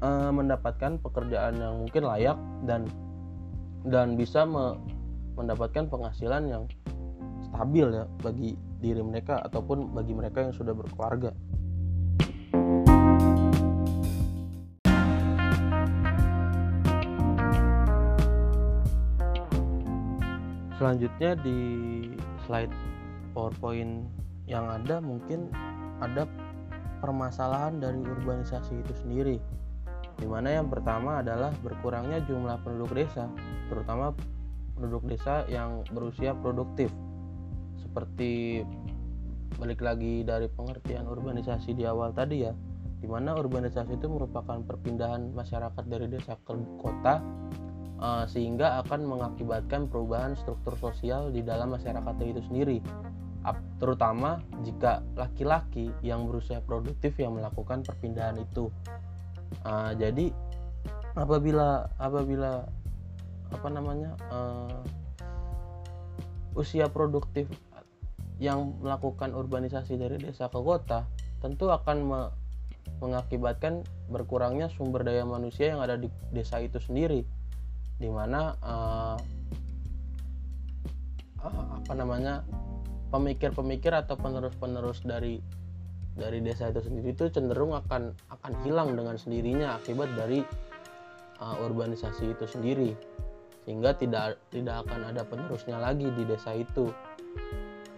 uh, 0.00 0.32
mendapatkan 0.32 0.96
pekerjaan 1.04 1.60
yang 1.60 1.84
mungkin 1.84 2.02
layak 2.08 2.38
dan 2.64 2.88
dan 3.84 4.16
bisa 4.16 4.48
me, 4.48 4.80
mendapatkan 5.36 5.84
penghasilan 5.92 6.48
yang 6.48 6.64
stabil 7.52 7.92
ya 7.92 8.08
bagi 8.24 8.56
diri 8.80 9.04
mereka 9.04 9.44
ataupun 9.44 9.92
bagi 9.92 10.16
mereka 10.16 10.48
yang 10.48 10.54
sudah 10.56 10.72
berkeluarga. 10.72 11.32
Selanjutnya 20.74 21.38
di 21.40 21.58
slide 22.44 22.72
PowerPoint 23.32 24.23
yang 24.44 24.68
ada 24.68 25.00
mungkin 25.00 25.48
ada 26.00 26.28
permasalahan 27.00 27.80
dari 27.80 28.00
urbanisasi 28.00 28.80
itu 28.80 28.92
sendiri. 29.04 29.36
Di 30.14 30.26
mana 30.30 30.62
yang 30.62 30.70
pertama 30.70 31.20
adalah 31.20 31.50
berkurangnya 31.60 32.22
jumlah 32.24 32.62
penduduk 32.62 32.94
desa 32.94 33.26
terutama 33.66 34.14
penduduk 34.78 35.04
desa 35.10 35.42
yang 35.50 35.82
berusia 35.90 36.36
produktif. 36.38 36.92
Seperti 37.80 38.62
balik 39.58 39.80
lagi 39.82 40.26
dari 40.26 40.50
pengertian 40.50 41.06
urbanisasi 41.06 41.78
di 41.78 41.86
awal 41.86 42.10
tadi 42.10 42.42
ya 42.42 42.52
di 43.04 43.06
mana 43.06 43.36
urbanisasi 43.36 44.00
itu 44.00 44.08
merupakan 44.08 44.64
perpindahan 44.64 45.30
masyarakat 45.36 45.84
dari 45.84 46.08
desa 46.08 46.40
ke 46.40 46.56
kota 46.80 47.20
uh, 48.00 48.24
sehingga 48.24 48.80
akan 48.80 49.04
mengakibatkan 49.04 49.92
perubahan 49.92 50.32
struktur 50.40 50.72
sosial 50.80 51.28
di 51.28 51.44
dalam 51.44 51.76
masyarakat 51.76 52.14
itu 52.24 52.40
sendiri 52.48 52.78
terutama 53.76 54.40
jika 54.64 55.04
laki-laki 55.18 55.92
yang 56.00 56.24
berusia 56.24 56.64
produktif 56.64 57.12
yang 57.20 57.36
melakukan 57.36 57.84
perpindahan 57.84 58.40
itu. 58.40 58.72
Uh, 59.60 59.92
jadi 60.00 60.32
apabila 61.14 61.92
apabila 62.00 62.64
apa 63.52 63.68
namanya 63.70 64.16
uh, 64.32 64.82
usia 66.56 66.88
produktif 66.90 67.46
yang 68.42 68.74
melakukan 68.82 69.30
urbanisasi 69.30 69.94
dari 69.94 70.18
desa 70.18 70.50
ke 70.50 70.58
kota 70.58 71.06
tentu 71.38 71.70
akan 71.70 71.96
me 72.02 72.20
mengakibatkan 73.00 73.80
berkurangnya 74.12 74.68
sumber 74.72 75.04
daya 75.04 75.24
manusia 75.24 75.72
yang 75.72 75.80
ada 75.80 75.96
di 75.96 76.08
desa 76.30 76.60
itu 76.60 76.76
sendiri 76.80 77.24
di 77.96 78.08
mana 78.12 78.54
uh, 78.60 79.16
uh, 81.40 81.66
apa 81.80 81.92
namanya 81.96 82.44
pemikir-pemikir 83.14 83.94
atau 83.94 84.18
penerus-penerus 84.18 85.06
dari 85.06 85.38
dari 86.18 86.42
desa 86.42 86.74
itu 86.74 86.82
sendiri 86.82 87.14
itu 87.14 87.30
cenderung 87.30 87.70
akan 87.78 88.10
akan 88.34 88.52
hilang 88.66 88.98
dengan 88.98 89.14
sendirinya 89.14 89.78
akibat 89.78 90.10
dari 90.18 90.42
uh, 91.38 91.62
urbanisasi 91.62 92.34
itu 92.34 92.46
sendiri. 92.50 92.90
Sehingga 93.62 93.94
tidak 93.94 94.42
tidak 94.50 94.82
akan 94.82 95.14
ada 95.14 95.22
penerusnya 95.22 95.78
lagi 95.78 96.10
di 96.10 96.26
desa 96.26 96.58
itu. 96.58 96.90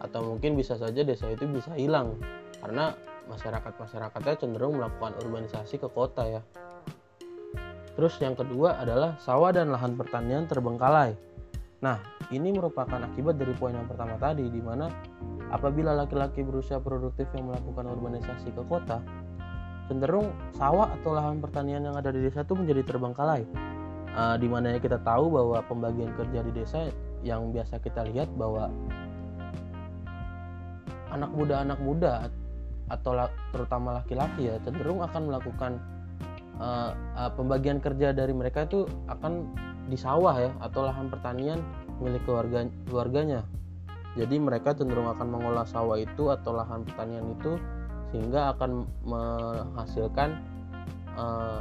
Atau 0.04 0.20
mungkin 0.20 0.52
bisa 0.52 0.76
saja 0.76 1.00
desa 1.00 1.32
itu 1.32 1.48
bisa 1.48 1.72
hilang. 1.80 2.20
Karena 2.60 2.92
masyarakat 3.26 3.72
masyarakatnya 3.72 4.36
cenderung 4.36 4.76
melakukan 4.76 5.16
urbanisasi 5.24 5.80
ke 5.80 5.88
kota 5.88 6.28
ya. 6.28 6.42
Terus 7.96 8.12
yang 8.20 8.36
kedua 8.36 8.76
adalah 8.84 9.16
sawah 9.24 9.56
dan 9.56 9.72
lahan 9.72 9.96
pertanian 9.96 10.44
terbengkalai 10.44 11.16
Nah, 11.84 12.00
ini 12.32 12.56
merupakan 12.56 12.96
akibat 12.96 13.36
dari 13.36 13.52
poin 13.52 13.76
yang 13.76 13.84
pertama 13.84 14.16
tadi, 14.16 14.48
di 14.48 14.60
mana 14.64 14.88
apabila 15.52 15.92
laki-laki 15.92 16.40
berusia 16.40 16.80
produktif 16.80 17.28
yang 17.36 17.52
melakukan 17.52 17.84
urbanisasi 17.84 18.48
ke 18.56 18.62
kota, 18.64 19.04
cenderung 19.86 20.32
sawah 20.56 20.88
atau 21.00 21.12
lahan 21.12 21.38
pertanian 21.38 21.84
yang 21.84 21.94
ada 21.94 22.08
di 22.10 22.24
desa 22.24 22.42
itu 22.42 22.56
menjadi 22.56 22.82
terbengkalai. 22.86 23.44
Uh, 24.16 24.32
di 24.40 24.48
mana 24.48 24.80
kita 24.80 24.96
tahu 25.04 25.28
bahwa 25.28 25.60
pembagian 25.68 26.08
kerja 26.16 26.40
di 26.40 26.52
desa 26.56 26.88
yang 27.20 27.52
biasa 27.52 27.76
kita 27.84 28.00
lihat 28.08 28.32
bahwa 28.32 28.72
anak 31.12 31.28
muda 31.36 31.60
anak 31.60 31.76
muda 31.84 32.12
atau 32.88 33.28
terutama 33.52 34.00
laki-laki 34.00 34.48
ya 34.48 34.56
cenderung 34.64 35.04
akan 35.04 35.28
melakukan 35.28 35.72
uh, 36.56 36.96
uh, 37.18 37.30
pembagian 37.36 37.76
kerja 37.76 38.16
dari 38.16 38.32
mereka 38.32 38.64
itu 38.64 38.88
akan 39.10 39.52
di 39.86 39.98
sawah 39.98 40.34
ya 40.38 40.50
atau 40.62 40.86
lahan 40.86 41.06
pertanian 41.10 41.62
milik 42.02 42.22
keluarga 42.26 42.66
keluarganya. 42.86 43.46
Jadi 44.16 44.40
mereka 44.40 44.72
cenderung 44.72 45.12
akan 45.12 45.28
mengolah 45.28 45.68
sawah 45.68 46.00
itu 46.00 46.32
atau 46.32 46.56
lahan 46.56 46.82
pertanian 46.88 47.36
itu 47.36 47.60
sehingga 48.10 48.56
akan 48.56 48.88
menghasilkan 49.04 50.40
uh, 51.20 51.60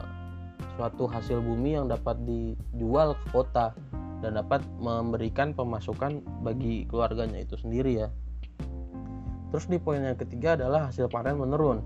suatu 0.75 1.07
hasil 1.07 1.43
bumi 1.43 1.75
yang 1.75 1.91
dapat 1.91 2.15
dijual 2.23 3.15
ke 3.15 3.25
kota 3.35 3.75
dan 4.23 4.39
dapat 4.39 4.63
memberikan 4.79 5.51
pemasukan 5.51 6.23
bagi 6.41 6.87
keluarganya 6.87 7.43
itu 7.43 7.59
sendiri 7.59 8.07
ya. 8.07 8.09
Terus 9.51 9.71
di 9.71 9.77
poin 9.79 10.03
yang 10.03 10.19
ketiga 10.19 10.55
adalah 10.59 10.91
hasil 10.91 11.07
panen 11.11 11.39
menurun. 11.39 11.79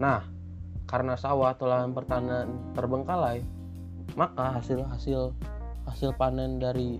Nah, 0.00 0.24
karena 0.84 1.16
sawah 1.16 1.56
atau 1.56 1.68
lahan 1.68 1.96
pertanian 1.96 2.76
terbengkalai, 2.76 3.44
maka 4.16 4.60
hasil 4.60 5.32
hasil 5.94 6.18
panen 6.18 6.58
dari 6.58 6.98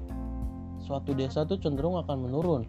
suatu 0.79 1.19
desa 1.19 1.43
itu 1.43 1.59
cenderung 1.59 1.99
akan 1.99 2.31
menurun. 2.31 2.63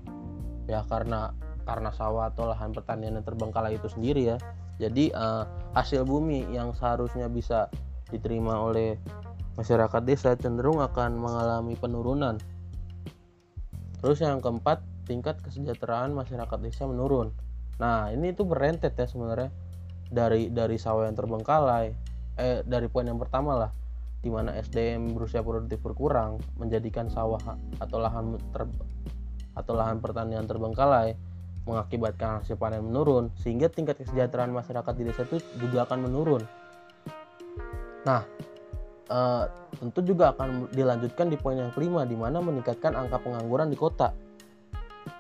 Ya 0.66 0.82
karena 0.90 1.38
karena 1.70 1.94
sawah 1.94 2.34
atau 2.34 2.50
lahan 2.50 2.74
pertanian 2.74 3.22
yang 3.22 3.26
terbengkalai 3.26 3.78
itu 3.78 3.86
sendiri 3.86 4.34
ya. 4.34 4.38
Jadi 4.82 5.14
uh, 5.14 5.46
hasil 5.78 6.02
bumi 6.02 6.50
yang 6.50 6.74
seharusnya 6.74 7.30
bisa 7.30 7.70
diterima 8.10 8.58
oleh 8.58 8.98
masyarakat 9.54 10.02
desa 10.02 10.34
cenderung 10.34 10.82
akan 10.82 11.14
mengalami 11.14 11.78
penurunan. 11.78 12.42
Terus 14.02 14.20
yang 14.20 14.42
keempat, 14.42 14.82
tingkat 15.06 15.40
kesejahteraan 15.46 16.12
masyarakat 16.12 16.60
desa 16.60 16.90
menurun. 16.90 17.32
Nah, 17.78 18.10
ini 18.10 18.34
itu 18.34 18.44
berentet 18.44 18.98
ya 18.98 19.06
sebenarnya 19.06 19.54
dari 20.10 20.50
dari 20.50 20.76
sawah 20.82 21.06
yang 21.06 21.16
terbengkalai. 21.16 21.94
Eh 22.36 22.66
dari 22.68 22.90
poin 22.92 23.08
yang 23.08 23.22
pertama 23.22 23.56
lah 23.56 23.85
di 24.26 24.34
mana 24.34 24.58
SDM 24.58 25.14
berusia 25.14 25.46
produktif 25.46 25.86
berkurang 25.86 26.42
menjadikan 26.58 27.06
sawah 27.14 27.38
atau 27.78 28.02
lahan 28.02 28.42
ter, 28.50 28.66
atau 29.54 29.78
lahan 29.78 30.02
pertanian 30.02 30.50
terbengkalai 30.50 31.14
mengakibatkan 31.70 32.42
hasil 32.42 32.58
panen 32.58 32.82
menurun 32.82 33.30
sehingga 33.38 33.70
tingkat 33.70 34.02
kesejahteraan 34.02 34.50
masyarakat 34.50 34.94
di 34.98 35.04
desa 35.06 35.30
itu 35.30 35.38
juga 35.62 35.86
akan 35.86 36.10
menurun. 36.10 36.42
Nah, 38.06 38.26
e, 39.10 39.20
tentu 39.78 40.02
juga 40.02 40.34
akan 40.34 40.74
dilanjutkan 40.74 41.30
di 41.30 41.38
poin 41.38 41.62
yang 41.62 41.70
kelima 41.74 42.02
di 42.06 42.18
mana 42.18 42.42
meningkatkan 42.42 42.98
angka 42.98 43.22
pengangguran 43.22 43.70
di 43.70 43.78
kota 43.78 44.10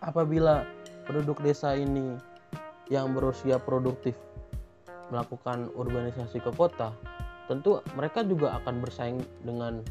apabila 0.01 0.65
penduduk 1.05 1.45
desa 1.45 1.77
ini 1.77 2.17
yang 2.89 3.13
berusia 3.13 3.61
produktif 3.61 4.17
melakukan 5.13 5.69
urbanisasi 5.77 6.41
ke 6.41 6.49
kota, 6.53 6.89
tentu 7.45 7.81
mereka 7.93 8.25
juga 8.25 8.57
akan 8.61 8.81
bersaing 8.81 9.19
dengan 9.45 9.85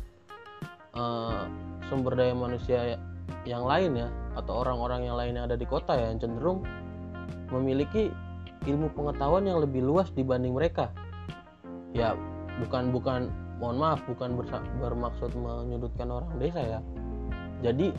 uh, 0.98 1.46
sumber 1.86 2.18
daya 2.18 2.34
manusia 2.34 2.98
yang 3.44 3.64
lain 3.64 3.94
ya 3.96 4.08
atau 4.34 4.64
orang-orang 4.66 5.06
yang 5.06 5.16
lain 5.16 5.32
yang 5.38 5.44
ada 5.46 5.56
di 5.56 5.64
kota 5.68 5.94
ya 5.94 6.10
yang 6.10 6.20
cenderung 6.20 6.66
memiliki 7.52 8.10
ilmu 8.64 8.90
pengetahuan 8.96 9.44
yang 9.44 9.60
lebih 9.60 9.84
luas 9.84 10.08
dibanding 10.12 10.56
mereka. 10.56 10.90
Ya, 11.94 12.16
bukan 12.64 12.90
bukan 12.90 13.30
mohon 13.62 13.78
maaf 13.78 14.02
bukan 14.08 14.34
bermaksud 14.82 15.30
menyudutkan 15.36 16.10
orang 16.10 16.32
desa 16.40 16.60
ya. 16.64 16.80
Jadi 17.62 17.94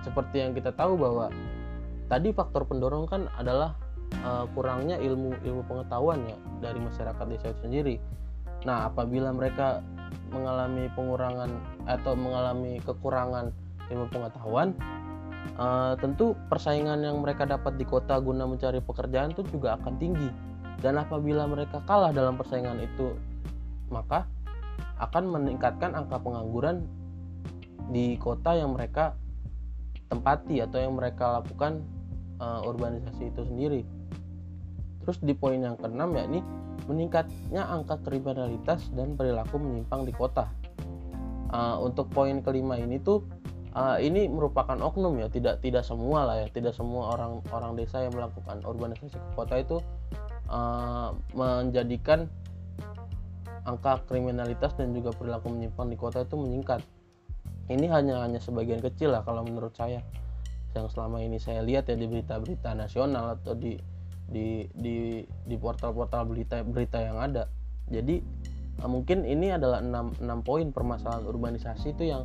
seperti 0.00 0.36
yang 0.40 0.52
kita 0.56 0.72
tahu 0.72 0.96
bahwa 0.96 1.28
tadi 2.08 2.32
faktor 2.32 2.64
pendorong 2.64 3.04
kan 3.04 3.28
adalah 3.36 3.76
uh, 4.24 4.48
kurangnya 4.56 4.96
ilmu 5.00 5.36
ilmu 5.44 5.62
pengetahuan 5.68 6.24
ya 6.24 6.36
dari 6.64 6.80
masyarakat 6.80 7.24
desa 7.28 7.52
itu 7.52 7.60
sendiri. 7.66 7.96
Nah, 8.64 8.88
apabila 8.88 9.30
mereka 9.30 9.84
mengalami 10.32 10.88
pengurangan 10.96 11.50
atau 11.84 12.16
mengalami 12.16 12.80
kekurangan 12.82 13.52
ilmu 13.92 14.08
pengetahuan, 14.08 14.72
uh, 15.60 15.94
tentu 16.00 16.32
persaingan 16.48 17.04
yang 17.04 17.20
mereka 17.20 17.44
dapat 17.44 17.76
di 17.76 17.84
kota 17.84 18.16
guna 18.18 18.48
mencari 18.48 18.80
pekerjaan 18.80 19.36
itu 19.36 19.44
juga 19.52 19.76
akan 19.76 19.94
tinggi. 20.00 20.28
Dan 20.80 21.00
apabila 21.00 21.48
mereka 21.48 21.80
kalah 21.84 22.10
dalam 22.10 22.36
persaingan 22.40 22.80
itu, 22.80 23.14
maka 23.92 24.26
akan 24.98 25.30
meningkatkan 25.30 25.94
angka 25.94 26.18
pengangguran 26.18 26.88
di 27.92 28.16
kota 28.16 28.56
yang 28.56 28.72
mereka 28.72 29.14
tempati 30.08 30.60
atau 30.64 30.80
yang 30.80 30.96
mereka 30.96 31.40
lakukan 31.40 31.84
uh, 32.40 32.64
urbanisasi 32.64 33.28
itu 33.28 33.42
sendiri. 33.44 33.82
Terus 35.04 35.20
di 35.20 35.36
poin 35.36 35.60
yang 35.60 35.76
keenam 35.76 36.16
yakni 36.16 36.40
meningkatnya 36.86 37.64
angka 37.64 38.00
kriminalitas 38.04 38.90
dan 38.92 39.16
perilaku 39.16 39.56
menyimpang 39.60 40.04
di 40.04 40.12
kota. 40.12 40.50
Uh, 41.54 41.78
untuk 41.86 42.10
poin 42.10 42.42
kelima 42.42 42.74
ini 42.74 42.98
tuh 42.98 43.22
uh, 43.78 43.94
ini 44.02 44.26
merupakan 44.26 44.74
oknum 44.74 45.22
ya, 45.22 45.30
tidak 45.30 45.62
tidak 45.62 45.86
semua 45.86 46.26
lah 46.26 46.36
ya, 46.42 46.48
tidak 46.50 46.74
semua 46.74 47.14
orang 47.14 47.40
orang 47.54 47.78
desa 47.78 48.02
yang 48.02 48.12
melakukan 48.12 48.58
urbanisasi 48.66 49.14
ke 49.14 49.30
kota 49.38 49.62
itu 49.62 49.78
uh, 50.50 51.14
menjadikan 51.32 52.26
angka 53.64 54.04
kriminalitas 54.10 54.76
dan 54.76 54.92
juga 54.92 55.14
perilaku 55.16 55.48
menyimpang 55.48 55.88
di 55.88 55.96
kota 55.96 56.20
itu 56.26 56.36
meningkat 56.36 56.84
ini 57.72 57.88
hanya 57.88 58.20
hanya 58.20 58.36
sebagian 58.36 58.80
kecil 58.84 59.16
lah 59.16 59.24
kalau 59.24 59.40
menurut 59.40 59.72
saya 59.72 60.04
yang 60.76 60.90
selama 60.90 61.22
ini 61.22 61.38
saya 61.40 61.62
lihat 61.62 61.88
ya 61.88 61.96
di 61.96 62.04
berita-berita 62.04 62.74
nasional 62.76 63.38
atau 63.40 63.54
di 63.56 63.78
di 64.28 64.68
di 64.72 65.22
di 65.24 65.56
portal-portal 65.56 66.24
berita 66.28 66.64
berita 66.64 66.98
yang 67.00 67.20
ada 67.20 67.48
jadi 67.88 68.20
eh, 68.80 68.88
mungkin 68.88 69.28
ini 69.28 69.52
adalah 69.52 69.84
enam 69.84 70.16
enam 70.20 70.40
poin 70.40 70.72
permasalahan 70.72 71.24
urbanisasi 71.28 71.92
itu 71.92 72.08
yang 72.08 72.24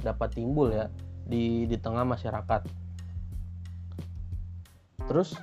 dapat 0.00 0.34
timbul 0.34 0.72
ya 0.72 0.88
di 1.24 1.68
di 1.68 1.76
tengah 1.76 2.02
masyarakat 2.04 2.64
terus 5.04 5.36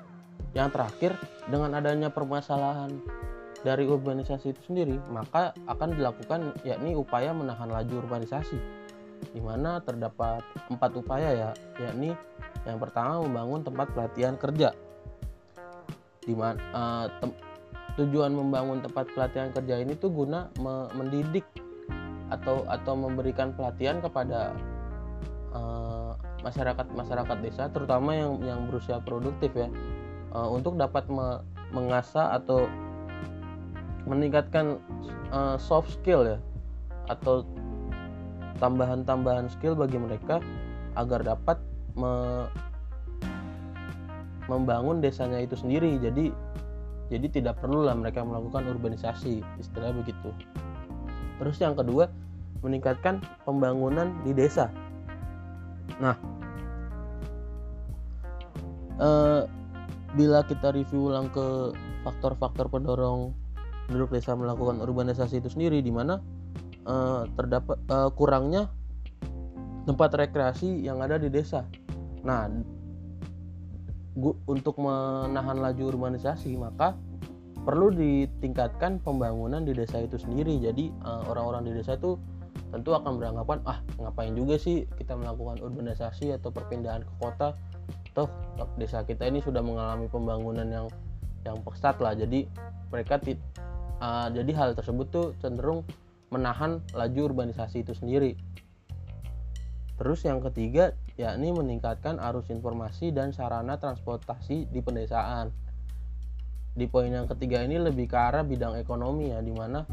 yang 0.57 0.73
terakhir 0.73 1.15
dengan 1.47 1.77
adanya 1.77 2.09
permasalahan 2.09 2.91
dari 3.61 3.85
urbanisasi 3.85 4.57
itu 4.57 4.61
sendiri 4.73 4.97
maka 5.13 5.53
akan 5.69 5.93
dilakukan 5.93 6.57
yakni 6.65 6.97
upaya 6.97 7.29
menahan 7.29 7.69
laju 7.69 8.01
urbanisasi 8.03 8.81
di 9.29 9.41
mana 9.41 9.77
terdapat 9.85 10.41
empat 10.67 10.91
upaya 10.97 11.29
ya, 11.29 11.49
yakni 11.77 12.17
yang 12.65 12.77
pertama 12.81 13.21
membangun 13.21 13.61
tempat 13.61 13.87
pelatihan 13.93 14.35
kerja. 14.37 14.73
Di 16.21 16.33
mana 16.37 16.57
uh, 16.73 17.05
tujuan 17.99 18.31
membangun 18.31 18.79
tempat 18.79 19.09
pelatihan 19.11 19.51
kerja 19.51 19.83
ini 19.83 19.97
tuh 19.99 20.13
guna 20.13 20.47
me 20.61 20.87
mendidik 20.95 21.43
atau 22.31 22.63
atau 22.71 22.95
memberikan 22.95 23.51
pelatihan 23.51 23.99
kepada 23.99 24.55
uh, 25.51 26.15
masyarakat 26.41 26.87
masyarakat 26.95 27.37
desa 27.43 27.67
terutama 27.67 28.15
yang 28.15 28.39
yang 28.39 28.59
berusia 28.71 29.03
produktif 29.03 29.51
ya 29.51 29.67
uh, 30.31 30.47
untuk 30.47 30.79
dapat 30.79 31.03
me 31.11 31.43
mengasah 31.75 32.39
atau 32.39 32.67
meningkatkan 34.07 34.79
uh, 35.35 35.59
soft 35.59 35.91
skill 35.99 36.23
ya 36.23 36.39
atau 37.11 37.43
tambahan-tambahan 38.63 39.51
skill 39.51 39.75
bagi 39.75 39.99
mereka 39.99 40.39
agar 40.95 41.23
dapat 41.23 41.59
me 41.99 42.47
membangun 44.51 44.99
desanya 44.99 45.39
itu 45.39 45.55
sendiri. 45.55 45.95
Jadi 46.03 46.35
jadi 47.07 47.27
tidak 47.31 47.63
perlulah 47.63 47.95
mereka 47.95 48.23
melakukan 48.27 48.67
urbanisasi 48.67 49.39
istilahnya 49.59 49.95
begitu. 50.03 50.29
Terus 51.39 51.57
yang 51.63 51.79
kedua 51.79 52.11
meningkatkan 52.59 53.23
pembangunan 53.47 54.11
di 54.27 54.35
desa. 54.35 54.67
Nah 56.03 56.15
eh, 58.99 59.41
bila 60.11 60.43
kita 60.43 60.75
review 60.75 61.07
ulang 61.07 61.31
ke 61.31 61.71
faktor-faktor 62.03 62.67
pendorong 62.67 63.31
penduduk 63.87 64.11
desa 64.15 64.35
melakukan 64.35 64.83
urbanisasi 64.83 65.39
itu 65.43 65.51
sendiri 65.51 65.83
di 65.83 65.91
mana 65.91 66.19
uh, 66.87 67.27
terdapat 67.35 67.77
uh, 67.91 68.09
kurangnya 68.15 68.71
tempat 69.83 70.13
rekreasi 70.15 70.85
yang 70.85 71.01
ada 71.01 71.17
di 71.17 71.27
desa. 71.27 71.65
Nah, 72.21 72.47
untuk 74.19 74.75
menahan 74.81 75.57
laju 75.59 75.95
urbanisasi 75.95 76.59
maka 76.59 76.99
perlu 77.61 77.93
ditingkatkan 77.93 78.99
pembangunan 78.99 79.63
di 79.63 79.71
desa 79.71 80.01
itu 80.01 80.17
sendiri. 80.17 80.57
Jadi 80.59 80.91
eh, 80.91 81.21
orang-orang 81.29 81.69
di 81.69 81.71
desa 81.77 81.95
itu 81.95 82.17
tentu 82.71 82.95
akan 82.95 83.19
beranggapan 83.19 83.59
ah 83.67 83.83
ngapain 83.99 84.31
juga 84.31 84.55
sih 84.55 84.87
kita 84.95 85.15
melakukan 85.15 85.59
urbanisasi 85.59 86.35
atau 86.35 86.51
perpindahan 86.51 87.03
ke 87.03 87.13
kota. 87.21 87.55
Toh 88.11 88.27
desa 88.75 89.07
kita 89.07 89.27
ini 89.27 89.39
sudah 89.39 89.63
mengalami 89.63 90.11
pembangunan 90.11 90.67
yang 90.67 90.87
yang 91.47 91.57
pesat 91.63 91.95
lah. 92.03 92.11
Jadi 92.11 92.47
mereka 92.91 93.21
uh, 94.03 94.27
jadi 94.33 94.51
hal 94.51 94.75
tersebut 94.75 95.07
tuh 95.13 95.27
cenderung 95.39 95.87
menahan 96.31 96.79
laju 96.95 97.31
urbanisasi 97.31 97.83
itu 97.83 97.95
sendiri 97.95 98.35
terus 100.01 100.25
yang 100.25 100.41
ketiga 100.41 100.97
yakni 101.19 101.51
meningkatkan 101.51 102.19
arus 102.19 102.47
informasi 102.51 103.11
dan 103.11 103.35
sarana 103.35 103.79
transportasi 103.79 104.71
di 104.71 104.79
pedesaan. 104.79 105.51
Di 106.71 106.87
poin 106.87 107.11
yang 107.11 107.27
ketiga 107.27 107.63
ini 107.63 107.75
lebih 107.79 108.07
ke 108.07 108.15
arah 108.15 108.47
bidang 108.47 108.79
ekonomi 108.79 109.35
ya 109.35 109.43
di 109.43 109.51
mana 109.51 109.83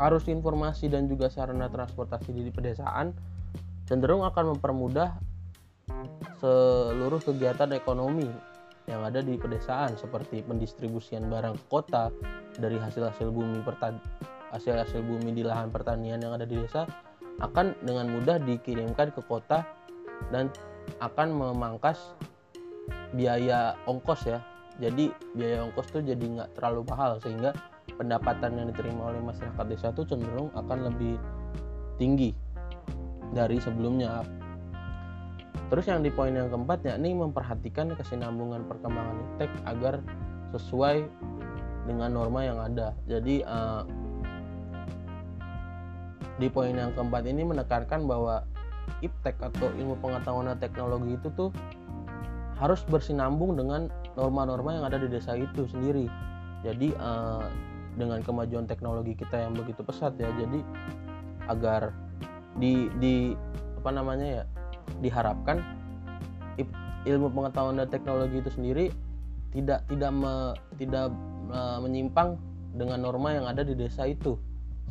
arus 0.00 0.26
informasi 0.26 0.88
dan 0.88 1.06
juga 1.06 1.28
sarana 1.28 1.68
transportasi 1.68 2.32
di 2.32 2.50
pedesaan 2.50 3.12
cenderung 3.84 4.24
akan 4.24 4.56
mempermudah 4.56 5.18
seluruh 6.40 7.20
kegiatan 7.20 7.68
ekonomi 7.76 8.26
yang 8.88 9.04
ada 9.04 9.20
di 9.20 9.36
pedesaan 9.36 9.94
seperti 9.94 10.42
pendistribusian 10.42 11.28
barang 11.28 11.54
ke 11.54 11.64
kota 11.68 12.08
dari 12.56 12.80
hasil-hasil 12.80 13.28
bumi 13.30 13.62
hasil-hasil 14.50 15.04
bumi 15.04 15.30
di 15.30 15.46
lahan 15.46 15.70
pertanian 15.70 16.18
yang 16.18 16.34
ada 16.34 16.48
di 16.48 16.58
desa 16.58 16.88
akan 17.38 17.78
dengan 17.86 18.10
mudah 18.10 18.42
dikirimkan 18.42 19.14
ke 19.14 19.22
kota 19.28 19.62
dan 20.28 20.52
akan 21.00 21.32
memangkas 21.32 22.12
biaya 23.16 23.74
ongkos 23.88 24.28
ya 24.28 24.38
jadi 24.76 25.12
biaya 25.32 25.64
ongkos 25.64 25.88
tuh 25.88 26.04
jadi 26.04 26.20
nggak 26.20 26.60
terlalu 26.60 26.84
mahal 26.88 27.16
sehingga 27.20 27.56
pendapatan 27.96 28.60
yang 28.60 28.66
diterima 28.68 29.12
oleh 29.12 29.20
masyarakat 29.24 29.64
desa 29.68 29.92
itu 29.92 30.04
cenderung 30.04 30.52
akan 30.56 30.92
lebih 30.92 31.16
tinggi 32.00 32.32
dari 33.32 33.60
sebelumnya 33.60 34.24
Terus 35.70 35.86
yang 35.86 36.02
di 36.02 36.10
poin 36.10 36.34
yang 36.34 36.50
keempat 36.50 36.82
yakni 36.82 37.14
memperhatikan 37.14 37.94
kesinambungan 37.94 38.66
perkembangan 38.66 39.22
iptek 39.22 39.50
agar 39.70 40.02
sesuai 40.50 41.06
dengan 41.86 42.10
norma 42.10 42.42
yang 42.42 42.58
ada. 42.58 42.90
Jadi 43.06 43.46
uh, 43.46 43.86
di 46.42 46.50
poin 46.50 46.74
yang 46.74 46.90
keempat 46.98 47.22
ini 47.30 47.46
menekankan 47.46 48.02
bahwa 48.02 48.42
iptek 49.00 49.38
atau 49.38 49.70
ilmu 49.78 49.96
pengetahuan 50.02 50.50
dan 50.50 50.58
teknologi 50.58 51.14
itu 51.14 51.28
tuh 51.34 51.50
harus 52.60 52.84
bersinambung 52.92 53.56
dengan 53.56 53.88
norma-norma 54.18 54.76
yang 54.76 54.84
ada 54.84 55.00
di 55.00 55.08
desa 55.08 55.32
itu 55.32 55.64
sendiri. 55.70 56.10
Jadi 56.60 56.92
uh, 57.00 57.48
dengan 57.96 58.20
kemajuan 58.20 58.68
teknologi 58.68 59.16
kita 59.16 59.48
yang 59.48 59.56
begitu 59.56 59.80
pesat 59.80 60.12
ya, 60.20 60.28
jadi 60.36 60.60
agar 61.48 61.96
di 62.60 62.92
di 63.00 63.32
apa 63.80 63.90
namanya 63.96 64.26
ya 64.28 64.44
diharapkan 65.00 65.64
ilmu 67.08 67.32
pengetahuan 67.32 67.80
dan 67.80 67.88
teknologi 67.88 68.44
itu 68.44 68.50
sendiri 68.52 68.86
tidak 69.50 69.82
tidak 69.88 70.12
me, 70.12 70.54
tidak 70.76 71.08
me, 71.48 71.60
menyimpang 71.80 72.36
dengan 72.76 73.02
norma 73.02 73.34
yang 73.34 73.46
ada 73.48 73.64
di 73.64 73.74
desa 73.74 74.06
itu 74.06 74.36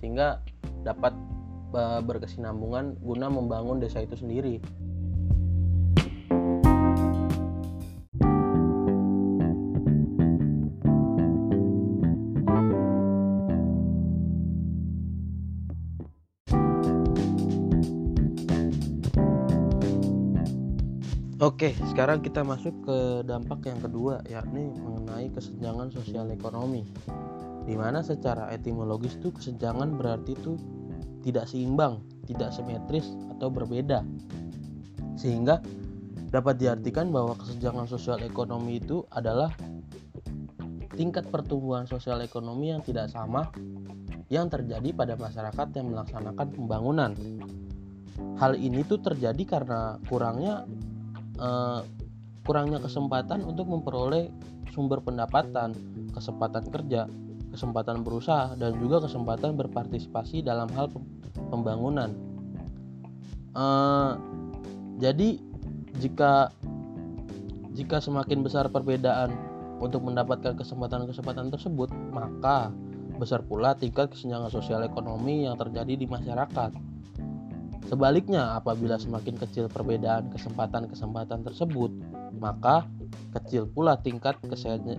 sehingga 0.01 0.41
dapat 0.83 1.13
berkesinambungan 1.75 2.97
guna 3.01 3.27
membangun 3.29 3.77
desa 3.81 4.01
itu 4.01 4.17
sendiri. 4.17 4.61
Oke, 21.39 21.71
sekarang 21.87 22.19
kita 22.19 22.43
masuk 22.43 22.75
ke 22.83 23.23
dampak 23.23 23.63
yang 23.63 23.79
kedua, 23.79 24.19
yakni 24.27 24.75
mengenai 24.75 25.31
kesenjangan 25.31 25.87
sosial 25.87 26.27
ekonomi. 26.35 26.83
Di 27.63 27.79
mana 27.79 28.03
secara 28.03 28.51
etimologis 28.51 29.15
itu 29.15 29.31
kesenjangan 29.31 29.95
berarti 29.95 30.35
itu 30.35 30.59
tidak 31.23 31.45
seimbang, 31.49 31.99
tidak 32.25 32.53
simetris 32.55 33.11
atau 33.37 33.51
berbeda. 33.51 34.03
Sehingga 35.19 35.59
dapat 36.29 36.61
diartikan 36.61 37.09
bahwa 37.09 37.33
kesenjangan 37.35 37.89
sosial 37.89 38.21
ekonomi 38.21 38.77
itu 38.77 39.03
adalah 39.09 39.49
tingkat 40.93 41.31
pertumbuhan 41.31 41.87
sosial 41.87 42.19
ekonomi 42.21 42.75
yang 42.75 42.83
tidak 42.83 43.07
sama 43.09 43.49
yang 44.29 44.45
terjadi 44.51 44.93
pada 44.93 45.17
masyarakat 45.17 45.67
yang 45.73 45.87
melaksanakan 45.89 46.47
pembangunan. 46.53 47.11
Hal 48.37 48.53
ini 48.59 48.85
tuh 48.85 49.01
terjadi 49.01 49.41
karena 49.47 49.97
kurangnya 50.05 50.67
uh, 51.41 51.81
kurangnya 52.45 52.77
kesempatan 52.83 53.41
untuk 53.41 53.65
memperoleh 53.71 54.29
sumber 54.75 55.01
pendapatan, 55.01 55.73
kesempatan 56.13 56.67
kerja, 56.69 57.09
kesempatan 57.59 58.07
berusaha, 58.07 58.55
dan 58.55 58.79
juga 58.79 59.03
kesempatan 59.03 59.59
berpartisipasi 59.59 60.47
dalam 60.47 60.71
hal 60.71 60.87
pembangunan. 61.51 62.15
Uh, 63.51 64.15
jadi 65.03 65.35
jika 65.99 66.55
jika 67.75 67.99
semakin 67.99 68.39
besar 68.47 68.71
perbedaan 68.71 69.35
untuk 69.83 70.07
mendapatkan 70.07 70.55
kesempatan-kesempatan 70.55 71.51
tersebut, 71.51 71.91
maka 72.15 72.71
besar 73.19 73.43
pula 73.43 73.75
tingkat 73.75 74.07
kesenjangan 74.15 74.47
sosial 74.47 74.79
ekonomi 74.87 75.43
yang 75.43 75.59
terjadi 75.59 75.99
di 75.99 76.07
masyarakat. 76.07 76.71
Sebaliknya, 77.91 78.55
apabila 78.55 78.95
semakin 78.95 79.35
kecil 79.35 79.67
perbedaan 79.67 80.31
kesempatan-kesempatan 80.31 81.43
tersebut, 81.43 81.91
maka 82.37 82.87
kecil 83.29 83.69
pula 83.69 84.01
tingkat 84.01 84.41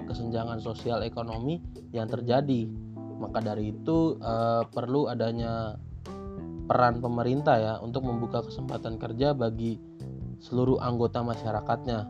kesenjangan 0.06 0.62
sosial 0.62 1.02
ekonomi 1.02 1.58
yang 1.90 2.06
terjadi. 2.06 2.70
Maka 3.20 3.42
dari 3.44 3.74
itu 3.74 4.16
eh, 4.20 4.62
perlu 4.70 5.10
adanya 5.10 5.76
peran 6.70 7.02
pemerintah 7.02 7.56
ya 7.58 7.74
untuk 7.82 8.06
membuka 8.06 8.46
kesempatan 8.46 8.94
kerja 8.96 9.34
bagi 9.34 9.76
seluruh 10.38 10.78
anggota 10.78 11.20
masyarakatnya. 11.20 12.06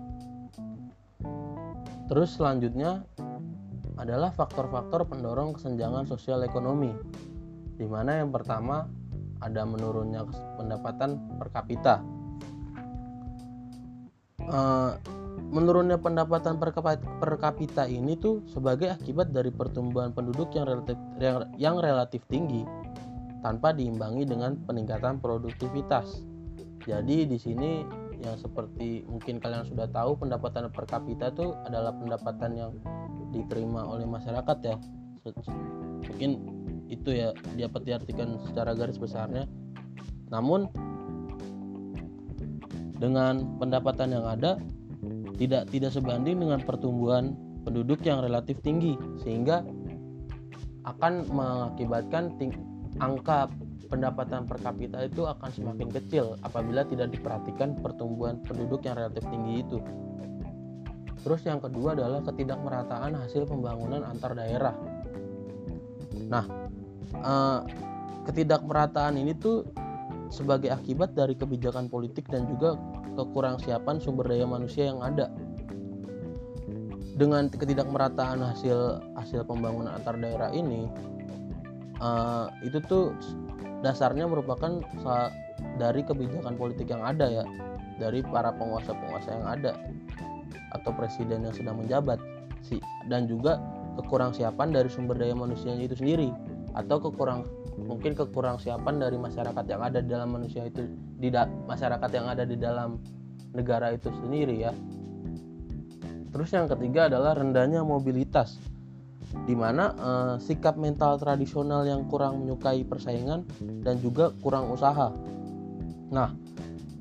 Terus 2.12 2.36
selanjutnya 2.36 3.06
adalah 3.96 4.32
faktor-faktor 4.32 5.08
pendorong 5.08 5.56
kesenjangan 5.56 6.04
sosial 6.04 6.44
ekonomi. 6.44 6.92
Di 7.80 7.88
mana 7.88 8.20
yang 8.20 8.28
pertama 8.28 8.84
ada 9.40 9.62
menurunnya 9.64 10.28
pendapatan 10.60 11.16
per 11.40 11.48
kapita. 11.48 12.04
Uh, 14.44 14.96
menurunnya 15.48 15.96
pendapatan 15.96 16.60
per, 16.60 17.32
kapita 17.40 17.88
ini 17.88 18.14
tuh 18.20 18.44
sebagai 18.44 18.92
akibat 18.92 19.32
dari 19.32 19.48
pertumbuhan 19.48 20.12
penduduk 20.12 20.52
yang 20.52 20.68
relatif 20.68 20.96
yang, 21.16 21.36
yang 21.56 21.76
relatif 21.80 22.20
tinggi 22.28 22.68
tanpa 23.40 23.72
diimbangi 23.72 24.28
dengan 24.28 24.60
peningkatan 24.68 25.16
produktivitas. 25.18 26.20
Jadi 26.84 27.24
di 27.24 27.38
sini 27.40 27.84
yang 28.20 28.36
seperti 28.36 29.08
mungkin 29.08 29.40
kalian 29.40 29.64
sudah 29.64 29.88
tahu 29.88 30.20
pendapatan 30.20 30.68
per 30.68 30.84
kapita 30.84 31.32
itu 31.32 31.56
adalah 31.64 31.96
pendapatan 31.96 32.50
yang 32.52 32.70
diterima 33.32 33.88
oleh 33.88 34.04
masyarakat 34.04 34.58
ya. 34.60 34.76
Mungkin 36.04 36.30
itu 36.90 37.16
ya 37.16 37.32
dapat 37.56 37.86
diartikan 37.86 38.36
secara 38.44 38.74
garis 38.74 38.98
besarnya 38.98 39.46
namun 40.30 40.70
dengan 43.02 43.58
pendapatan 43.58 44.14
yang 44.14 44.26
ada 44.26 44.56
tidak 45.40 45.72
tidak 45.72 45.90
sebanding 45.96 46.36
dengan 46.36 46.60
pertumbuhan 46.60 47.32
penduduk 47.64 48.04
yang 48.04 48.20
relatif 48.20 48.60
tinggi 48.60 49.00
sehingga 49.24 49.64
akan 50.84 51.24
mengakibatkan 51.32 52.36
ting 52.36 52.52
angka 53.00 53.48
pendapatan 53.88 54.44
per 54.44 54.60
kapita 54.60 55.02
itu 55.02 55.24
akan 55.24 55.50
semakin 55.50 55.88
kecil 55.90 56.36
apabila 56.44 56.84
tidak 56.86 57.10
diperhatikan 57.10 57.74
pertumbuhan 57.80 58.38
penduduk 58.44 58.84
yang 58.84 58.94
relatif 59.00 59.24
tinggi 59.32 59.64
itu. 59.64 59.78
Terus 61.20 61.44
yang 61.44 61.60
kedua 61.60 61.92
adalah 61.92 62.24
ketidakmerataan 62.24 63.12
hasil 63.12 63.44
pembangunan 63.44 64.06
antar 64.08 64.32
daerah. 64.32 64.72
Nah, 66.32 66.44
uh, 67.20 67.60
ketidakmerataan 68.24 69.20
ini 69.20 69.36
tuh 69.36 69.68
sebagai 70.30 70.70
akibat 70.70 71.12
dari 71.12 71.34
kebijakan 71.34 71.90
politik 71.90 72.30
dan 72.30 72.46
juga 72.46 72.78
kekurangsiapan 73.26 73.96
sumber 74.00 74.28
daya 74.28 74.46
manusia 74.48 74.88
yang 74.88 75.00
ada. 75.04 75.28
Dengan 77.20 77.52
ketidakmerataan 77.52 78.40
hasil 78.40 79.04
hasil 79.20 79.44
pembangunan 79.44 79.92
antar 79.92 80.16
daerah 80.16 80.48
ini 80.56 80.88
uh, 82.00 82.48
itu 82.64 82.80
tuh 82.88 83.12
dasarnya 83.84 84.24
merupakan 84.24 84.80
dari 85.76 86.00
kebijakan 86.00 86.56
politik 86.56 86.88
yang 86.88 87.04
ada 87.04 87.28
ya. 87.28 87.44
Dari 88.00 88.24
para 88.24 88.48
penguasa-penguasa 88.56 89.28
yang 89.28 89.46
ada. 89.46 89.72
Atau 90.72 90.96
presiden 90.96 91.44
yang 91.44 91.52
sedang 91.52 91.76
menjabat 91.82 92.16
si 92.64 92.80
dan 93.12 93.28
juga 93.28 93.60
kekurangsiapan 94.00 94.72
dari 94.72 94.88
sumber 94.88 95.18
daya 95.18 95.36
manusianya 95.36 95.90
itu 95.90 95.96
sendiri 95.98 96.30
atau 96.74 96.96
kekurang 97.02 97.46
mungkin 97.80 98.12
kekurang 98.12 98.60
siapan 98.60 99.00
dari 99.00 99.16
masyarakat 99.16 99.64
yang 99.66 99.82
ada 99.82 99.98
di 100.04 100.08
dalam 100.10 100.30
manusia 100.36 100.68
itu 100.68 100.84
di 101.18 101.28
masyarakat 101.66 102.10
yang 102.12 102.26
ada 102.28 102.44
di 102.44 102.56
dalam 102.58 103.00
negara 103.56 103.90
itu 103.94 104.12
sendiri 104.22 104.62
ya. 104.62 104.72
Terus 106.30 106.48
yang 106.54 106.70
ketiga 106.70 107.10
adalah 107.10 107.34
rendahnya 107.34 107.82
mobilitas. 107.82 108.58
di 109.46 109.54
mana 109.54 109.94
uh, 109.94 110.34
sikap 110.42 110.74
mental 110.74 111.14
tradisional 111.14 111.86
yang 111.86 112.02
kurang 112.10 112.42
menyukai 112.42 112.82
persaingan 112.82 113.46
dan 113.86 114.02
juga 114.02 114.34
kurang 114.42 114.74
usaha. 114.74 115.14
Nah, 116.10 116.34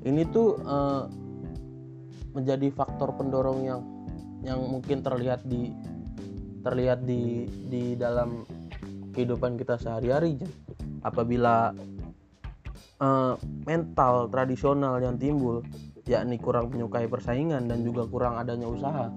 ini 0.06 0.22
tuh 0.30 0.54
uh, 0.62 1.10
menjadi 2.30 2.70
faktor 2.70 3.18
pendorong 3.18 3.66
yang 3.66 3.82
yang 4.46 4.62
mungkin 4.62 5.02
terlihat 5.02 5.42
di 5.42 5.74
terlihat 6.62 7.02
di 7.02 7.50
di 7.66 7.98
dalam 7.98 8.46
kehidupan 9.12 9.58
kita 9.58 9.76
sehari-hari 9.76 10.38
apabila 11.02 11.74
uh, 13.02 13.34
mental 13.66 14.28
tradisional 14.28 14.98
yang 15.02 15.16
timbul 15.16 15.62
yakni 16.08 16.40
kurang 16.40 16.72
menyukai 16.74 17.06
persaingan 17.06 17.70
dan 17.70 17.86
juga 17.86 18.08
kurang 18.08 18.40
adanya 18.40 18.66
usaha 18.66 19.12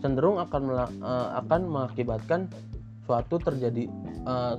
cenderung 0.00 0.40
akan 0.40 0.62
uh, 1.04 1.28
akan 1.44 1.60
mengakibatkan 1.68 2.48
suatu 3.04 3.36
terjadi 3.42 3.86
uh, 4.24 4.56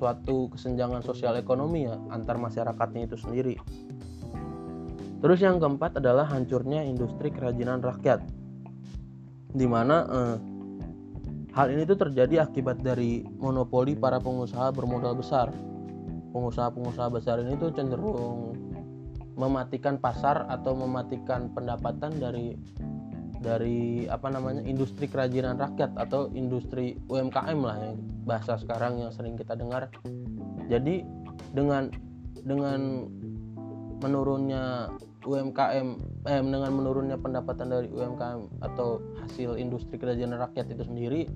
suatu 0.00 0.48
kesenjangan 0.54 1.04
sosial 1.04 1.36
ekonomi 1.36 1.84
ya 1.90 1.98
antar 2.14 2.38
masyarakatnya 2.40 3.10
itu 3.10 3.16
sendiri. 3.18 3.54
Terus 5.18 5.42
yang 5.42 5.58
keempat 5.58 5.98
adalah 5.98 6.30
hancurnya 6.30 6.86
industri 6.86 7.34
kerajinan 7.34 7.82
rakyat, 7.82 8.22
di 9.50 9.66
mana 9.66 10.06
uh, 10.06 10.36
hal 11.52 11.66
ini 11.72 11.88
tuh 11.88 11.96
terjadi 11.96 12.44
akibat 12.44 12.80
dari 12.84 13.24
monopoli 13.40 13.96
para 13.96 14.20
pengusaha 14.20 14.72
bermodal 14.72 15.16
besar. 15.16 15.52
Pengusaha-pengusaha 16.32 17.08
besar 17.08 17.40
ini 17.40 17.56
tuh 17.56 17.72
cenderung 17.72 18.52
mematikan 19.38 19.96
pasar 19.96 20.50
atau 20.50 20.74
mematikan 20.74 21.48
pendapatan 21.54 22.10
dari 22.18 22.58
dari 23.38 24.10
apa 24.10 24.34
namanya 24.34 24.66
industri 24.66 25.06
kerajinan 25.06 25.54
rakyat 25.62 25.94
atau 25.94 26.26
industri 26.34 26.98
UMKM 27.06 27.60
lah 27.62 27.78
yang 27.78 27.94
bahasa 28.26 28.58
sekarang 28.58 28.98
yang 28.98 29.14
sering 29.14 29.38
kita 29.38 29.54
dengar. 29.54 29.86
Jadi 30.66 31.06
dengan 31.54 31.88
dengan 32.42 33.06
menurunnya 34.02 34.90
UMKM 35.28 35.88
eh 36.24 36.40
dengan 36.40 36.72
menurunnya 36.72 37.20
pendapatan 37.20 37.68
dari 37.68 37.92
UMKM 37.92 38.64
atau 38.64 39.04
hasil 39.20 39.60
industri 39.60 40.00
kerajinan 40.00 40.40
rakyat 40.40 40.72
itu 40.72 40.88
sendiri 40.88 41.28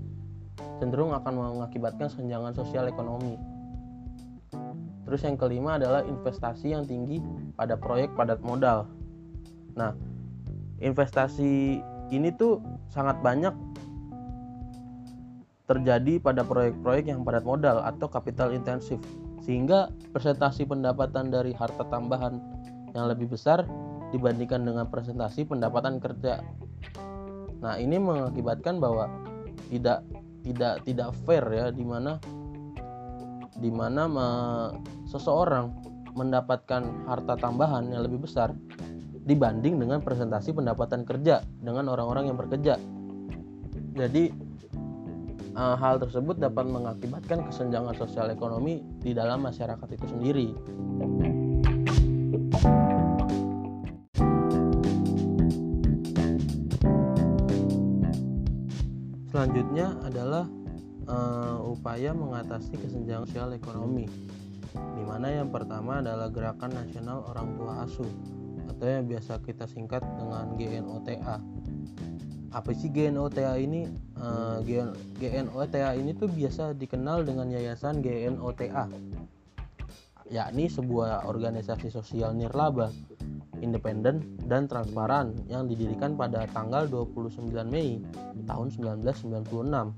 cenderung 0.81 1.13
akan 1.13 1.61
mengakibatkan 1.61 2.09
senjangan 2.09 2.57
sosial 2.57 2.89
ekonomi. 2.89 3.37
Terus 5.05 5.21
yang 5.29 5.37
kelima 5.37 5.77
adalah 5.77 6.01
investasi 6.09 6.73
yang 6.73 6.89
tinggi 6.89 7.21
pada 7.53 7.77
proyek 7.77 8.15
padat 8.17 8.41
modal. 8.41 8.89
Nah, 9.77 9.93
investasi 10.81 11.85
ini 12.13 12.29
tuh 12.37 12.61
sangat 12.89 13.21
banyak 13.21 13.53
terjadi 15.71 16.21
pada 16.21 16.45
proyek-proyek 16.45 17.09
yang 17.09 17.25
padat 17.25 17.45
modal 17.47 17.81
atau 17.81 18.07
kapital 18.11 18.53
intensif 18.53 19.01
sehingga 19.43 19.91
presentasi 20.15 20.69
pendapatan 20.69 21.33
dari 21.33 21.51
harta 21.57 21.83
tambahan 21.89 22.39
yang 22.93 23.09
lebih 23.09 23.33
besar 23.33 23.65
dibandingkan 24.13 24.63
dengan 24.63 24.87
presentasi 24.89 25.49
pendapatan 25.49 25.97
kerja. 25.99 26.45
Nah, 27.63 27.79
ini 27.81 27.97
mengakibatkan 27.97 28.77
bahwa 28.83 29.09
tidak 29.73 30.05
tidak 30.43 30.83
tidak 30.85 31.11
fair 31.25 31.45
ya 31.49 31.67
di 31.71 31.87
mana 31.87 32.19
di 33.57 33.71
mana 33.71 34.05
seseorang 35.07 35.71
mendapatkan 36.13 37.09
harta 37.09 37.35
tambahan 37.39 37.89
yang 37.89 38.05
lebih 38.05 38.27
besar 38.27 38.53
dibanding 39.23 39.79
dengan 39.79 40.03
presentasi 40.03 40.53
pendapatan 40.53 41.07
kerja 41.07 41.41
dengan 41.63 41.89
orang-orang 41.89 42.29
yang 42.29 42.37
bekerja. 42.37 42.77
Jadi 43.95 44.35
uh, 45.55 45.77
hal 45.79 46.03
tersebut 46.03 46.43
dapat 46.43 46.67
mengakibatkan 46.67 47.47
kesenjangan 47.49 47.95
sosial 47.97 48.35
ekonomi 48.35 48.83
di 48.99 49.15
dalam 49.15 49.47
masyarakat 49.47 49.89
itu 49.95 50.07
sendiri. 50.11 50.49
Selanjutnya 59.43 59.99
adalah 60.07 60.47
uh, 61.11 61.59
upaya 61.67 62.15
mengatasi 62.15 62.79
kesenjangan 62.79 63.27
sosial 63.27 63.51
ekonomi, 63.51 64.07
di 64.71 65.03
mana 65.03 65.35
yang 65.35 65.51
pertama 65.51 65.99
adalah 65.99 66.31
gerakan 66.31 66.71
nasional 66.71 67.27
orang 67.27 67.59
tua 67.59 67.83
asuh 67.83 68.07
atau 68.71 68.87
yang 68.87 69.11
biasa 69.11 69.43
kita 69.43 69.67
singkat 69.67 69.99
dengan 70.15 70.55
GNOTA. 70.55 71.43
Apa 72.55 72.71
sih 72.71 72.87
GNOTA 72.87 73.59
ini? 73.59 73.91
Uh, 74.15 74.63
GNOTA 75.19 75.99
ini 75.99 76.15
tuh 76.15 76.31
biasa 76.31 76.79
dikenal 76.79 77.27
dengan 77.27 77.51
Yayasan 77.51 77.99
GNOTA, 77.99 78.87
yakni 80.31 80.71
sebuah 80.71 81.27
organisasi 81.27 81.91
sosial 81.91 82.31
nirlaba, 82.39 82.95
independen 83.61 84.39
dan 84.47 84.67
transparan 84.67 85.35
yang 85.47 85.71
didirikan 85.71 86.19
pada 86.19 86.47
tanggal 86.51 86.87
29 86.91 87.53
Mei 87.71 88.03
tahun 88.45 88.69
1996. 88.75 89.93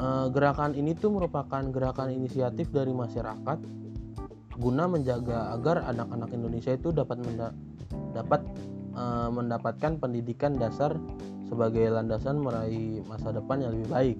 Uh, 0.00 0.26
gerakan 0.32 0.74
ini 0.74 0.96
tuh 0.96 1.14
merupakan 1.14 1.62
gerakan 1.70 2.10
inisiatif 2.10 2.72
dari 2.74 2.90
masyarakat 2.90 3.58
guna 4.60 4.84
menjaga 4.90 5.54
agar 5.56 5.86
anak-anak 5.88 6.30
Indonesia 6.36 6.76
itu 6.76 6.92
dapat 6.92 7.22
menda 7.24 7.54
dapat 8.12 8.44
uh, 8.92 9.30
mendapatkan 9.32 9.96
pendidikan 9.96 10.58
dasar 10.58 10.92
sebagai 11.48 11.88
landasan 11.90 12.38
meraih 12.38 13.02
masa 13.06 13.34
depan 13.34 13.62
yang 13.62 13.72
lebih 13.74 13.88
baik. 13.90 14.18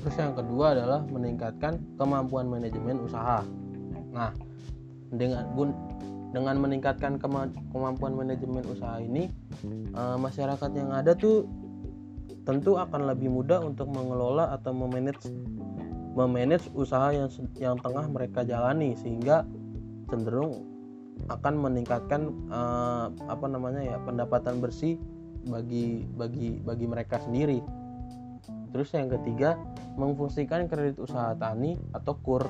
Terus 0.00 0.16
yang 0.22 0.38
kedua 0.38 0.72
adalah 0.72 1.00
meningkatkan 1.10 1.82
kemampuan 1.98 2.46
manajemen 2.46 3.02
usaha. 3.02 3.42
Nah, 4.14 4.30
dengan 5.12 5.44
gun 5.52 5.74
dengan 6.36 6.60
meningkatkan 6.60 7.16
kema 7.16 7.48
kemampuan 7.72 8.12
manajemen 8.12 8.60
usaha 8.68 9.00
ini, 9.00 9.32
uh, 9.96 10.20
masyarakat 10.20 10.68
yang 10.76 10.92
ada 10.92 11.16
tuh 11.16 11.48
tentu 12.44 12.76
akan 12.76 13.08
lebih 13.08 13.32
mudah 13.32 13.64
untuk 13.64 13.88
mengelola 13.88 14.52
atau 14.52 14.76
memanage 14.76 15.32
memanage 16.12 16.68
usaha 16.76 17.08
yang 17.16 17.32
yang 17.56 17.80
tengah 17.80 18.04
mereka 18.12 18.44
jalani 18.44 18.92
sehingga 19.00 19.48
cenderung 20.12 20.60
akan 21.32 21.56
meningkatkan 21.56 22.28
uh, 22.52 23.08
apa 23.32 23.48
namanya 23.48 23.80
ya 23.80 23.96
pendapatan 24.04 24.60
bersih 24.60 25.00
bagi 25.48 26.04
bagi 26.20 26.60
bagi 26.60 26.84
mereka 26.84 27.16
sendiri. 27.24 27.64
Terus 28.76 28.92
yang 28.92 29.08
ketiga, 29.08 29.56
memfungsikan 29.96 30.68
kredit 30.68 31.00
usaha 31.00 31.32
tani 31.32 31.80
atau 31.96 32.12
KUR, 32.20 32.44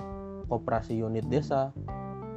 koperasi 0.50 0.98
unit 0.98 1.22
desa, 1.30 1.70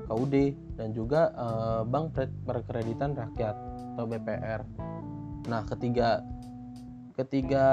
KUD 0.10 0.36
dan 0.76 0.92
juga 0.92 1.30
uh, 1.38 1.82
bank 1.86 2.18
perkreditan 2.44 3.14
rakyat 3.14 3.56
atau 3.96 4.06
BPR. 4.10 4.66
Nah, 5.48 5.62
ketiga 5.70 6.26
ketiga 7.14 7.68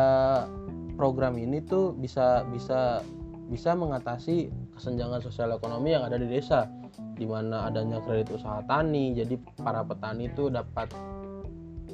program 0.99 1.39
ini 1.41 1.63
tuh 1.63 1.97
bisa 1.97 2.45
bisa 2.51 3.01
bisa 3.47 3.79
mengatasi 3.79 4.51
kesenjangan 4.75 5.23
sosial 5.23 5.55
ekonomi 5.55 5.95
yang 5.95 6.03
ada 6.03 6.19
di 6.19 6.27
desa 6.27 6.67
di 7.15 7.25
mana 7.25 7.71
adanya 7.71 8.03
kredit 8.03 8.37
usaha 8.37 8.61
tani 8.67 9.15
jadi 9.15 9.39
para 9.63 9.87
petani 9.87 10.27
itu 10.27 10.51
dapat 10.51 10.91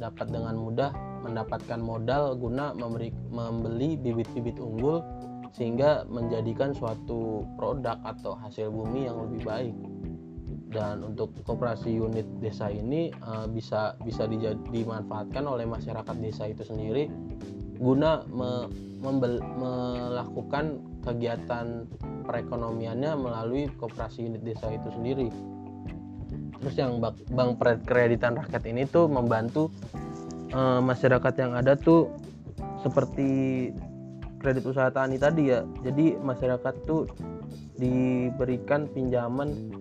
dapat 0.01 0.27
dengan 0.33 0.57
mudah 0.57 0.91
mendapatkan 1.23 1.79
modal 1.79 2.35
guna 2.35 2.75
memberi, 2.75 3.15
membeli 3.31 3.95
bibit-bibit 4.01 4.59
unggul 4.59 5.05
sehingga 5.53 6.09
menjadikan 6.09 6.73
suatu 6.73 7.45
produk 7.61 8.01
atau 8.03 8.33
hasil 8.41 8.73
bumi 8.73 9.07
yang 9.07 9.21
lebih 9.29 9.45
baik 9.45 9.77
dan 10.73 11.05
untuk 11.05 11.37
koperasi 11.45 12.01
unit 12.01 12.25
desa 12.41 12.73
ini 12.73 13.13
uh, 13.23 13.45
bisa 13.47 13.95
bisa 14.03 14.25
dimanfaatkan 14.73 15.45
oleh 15.45 15.69
masyarakat 15.69 16.17
desa 16.19 16.49
itu 16.49 16.65
sendiri 16.65 17.13
guna 17.83 18.23
me, 18.31 18.71
membel, 19.03 19.43
melakukan 19.59 20.79
kegiatan 21.03 21.85
perekonomiannya 22.23 23.13
melalui 23.19 23.67
koperasi 23.75 24.31
unit 24.31 24.43
desa 24.47 24.71
itu 24.71 24.89
sendiri. 24.95 25.29
Terus 26.63 26.75
yang 26.79 27.03
bank 27.03 27.59
kreditan 27.83 28.39
rakyat 28.39 28.63
ini 28.71 28.87
tuh 28.87 29.11
membantu 29.11 29.75
uh, 30.55 30.79
masyarakat 30.79 31.35
yang 31.43 31.59
ada 31.59 31.75
tuh 31.75 32.15
seperti 32.87 33.31
kredit 34.39 34.63
usaha 34.63 34.95
tani 34.95 35.19
tadi 35.19 35.51
ya. 35.51 35.67
Jadi 35.83 36.15
masyarakat 36.23 36.75
tuh 36.87 37.11
diberikan 37.77 38.89
pinjaman 38.93 39.73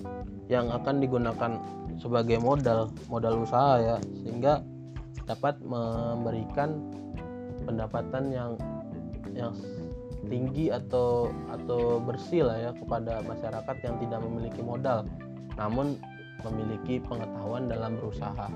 yang 0.48 0.72
akan 0.72 1.00
digunakan 1.04 1.60
sebagai 2.00 2.40
modal 2.40 2.92
modal 3.12 3.44
usaha 3.44 3.78
ya 3.80 3.98
sehingga 4.24 4.64
dapat 5.28 5.60
memberikan 5.64 6.82
pendapatan 7.64 8.32
yang 8.34 8.52
yang 9.32 9.54
tinggi 10.28 10.72
atau 10.72 11.32
atau 11.52 12.00
bersih 12.04 12.48
lah 12.48 12.58
ya 12.58 12.72
kepada 12.76 13.24
masyarakat 13.24 13.76
yang 13.84 13.96
tidak 14.00 14.20
memiliki 14.24 14.62
modal 14.64 15.08
namun 15.60 16.00
memiliki 16.48 16.98
pengetahuan 17.06 17.70
dalam 17.70 17.98
berusaha. 18.02 18.50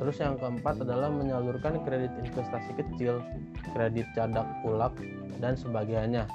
Terus 0.00 0.16
yang 0.18 0.34
keempat 0.40 0.82
adalah 0.82 1.12
menyalurkan 1.12 1.78
kredit 1.86 2.10
investasi 2.18 2.74
kecil, 2.74 3.22
kredit 3.70 4.08
cadak 4.16 4.48
ulak 4.66 4.90
dan 5.38 5.54
sebagainya. 5.54 6.26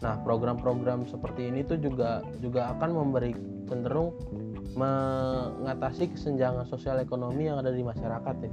Nah, 0.00 0.16
program-program 0.24 1.04
seperti 1.04 1.52
ini 1.52 1.60
tuh 1.60 1.76
juga 1.76 2.24
juga 2.40 2.72
akan 2.76 2.90
memberi 2.96 3.36
cenderung 3.68 4.16
mengatasi 4.74 6.14
kesenjangan 6.16 6.64
sosial 6.64 7.02
ekonomi 7.04 7.46
yang 7.50 7.60
ada 7.60 7.74
di 7.74 7.84
masyarakat 7.84 8.36
ya. 8.40 8.52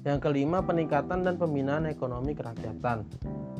Yang 0.00 0.18
kelima, 0.24 0.64
peningkatan 0.64 1.28
dan 1.28 1.36
pembinaan 1.36 1.84
ekonomi 1.84 2.32
kerakyatan. 2.32 3.04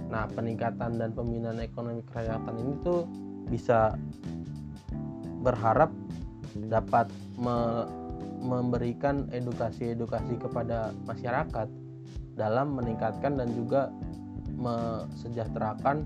Nah, 0.08 0.24
peningkatan 0.32 0.96
dan 0.96 1.12
pembinaan 1.12 1.60
ekonomi 1.60 2.00
kerakyatan 2.08 2.54
ini 2.56 2.72
tuh 2.80 3.04
bisa 3.52 3.92
berharap 5.44 5.92
dapat 6.68 7.12
me 7.36 7.86
memberikan 8.40 9.28
edukasi-edukasi 9.36 10.40
kepada 10.40 10.96
masyarakat 11.04 11.68
dalam 12.40 12.72
meningkatkan 12.72 13.36
dan 13.36 13.52
juga 13.52 13.92
mesejahterakan 14.60 16.04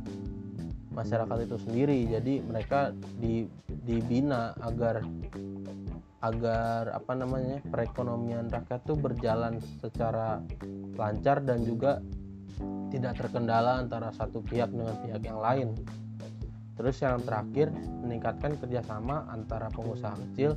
masyarakat 0.94 1.38
itu 1.44 1.56
sendiri. 1.58 1.98
Jadi 2.06 2.34
mereka 2.46 2.94
di, 3.18 3.50
dibina 3.84 4.54
agar 4.62 5.02
agar 6.24 6.88
apa 6.96 7.12
namanya 7.12 7.60
perekonomian 7.68 8.48
rakyat 8.48 8.80
itu 8.88 8.96
berjalan 8.96 9.60
secara 9.84 10.40
lancar 10.96 11.44
dan 11.44 11.60
juga 11.68 12.00
tidak 12.88 13.20
terkendala 13.20 13.82
antara 13.82 14.08
satu 14.14 14.40
pihak 14.40 14.72
dengan 14.72 14.96
pihak 15.04 15.20
yang 15.20 15.36
lain. 15.42 15.76
Terus 16.80 16.96
yang 17.04 17.20
terakhir 17.22 17.70
meningkatkan 18.00 18.56
kerjasama 18.56 19.28
antara 19.28 19.68
pengusaha 19.68 20.16
kecil 20.30 20.56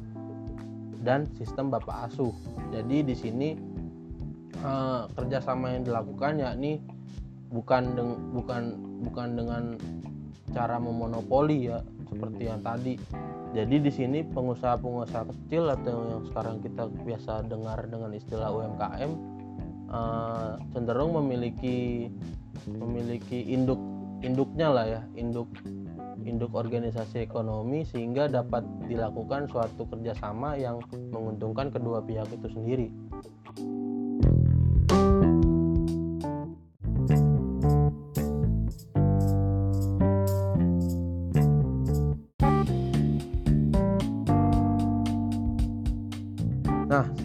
dan 1.04 1.28
sistem 1.36 1.68
bapak 1.68 2.10
asuh. 2.10 2.34
Jadi 2.72 3.04
di 3.04 3.16
sini 3.18 3.50
uh, 4.64 5.06
kerjasama 5.14 5.76
yang 5.76 5.84
dilakukan 5.84 6.42
yakni 6.42 6.80
bukan 7.52 7.84
deng 7.96 8.12
bukan 8.36 8.64
bukan 9.08 9.28
dengan 9.36 9.64
cara 10.52 10.80
memonopoli 10.80 11.72
ya 11.72 11.84
seperti 12.08 12.44
yang 12.48 12.62
tadi. 12.64 12.96
Jadi 13.56 13.76
di 13.80 13.92
sini 13.92 14.20
pengusaha-pengusaha 14.28 15.24
kecil 15.34 15.72
atau 15.72 15.96
yang 16.12 16.24
sekarang 16.30 16.60
kita 16.60 16.84
biasa 17.08 17.48
dengar 17.48 17.80
dengan 17.88 18.12
istilah 18.12 18.52
UMKM 18.52 19.12
uh, 19.92 19.96
eh, 19.96 20.52
cenderung 20.76 21.16
memiliki 21.16 22.12
memiliki 22.68 23.48
induk 23.48 23.80
induknya 24.20 24.68
lah 24.68 24.86
ya 24.86 25.02
induk 25.16 25.48
induk 26.28 26.52
organisasi 26.52 27.24
ekonomi 27.24 27.88
sehingga 27.88 28.28
dapat 28.28 28.66
dilakukan 28.92 29.48
suatu 29.48 29.88
kerjasama 29.88 30.60
yang 30.60 30.84
menguntungkan 31.16 31.72
kedua 31.72 32.04
pihak 32.04 32.28
itu 32.36 32.52
sendiri. 32.52 32.88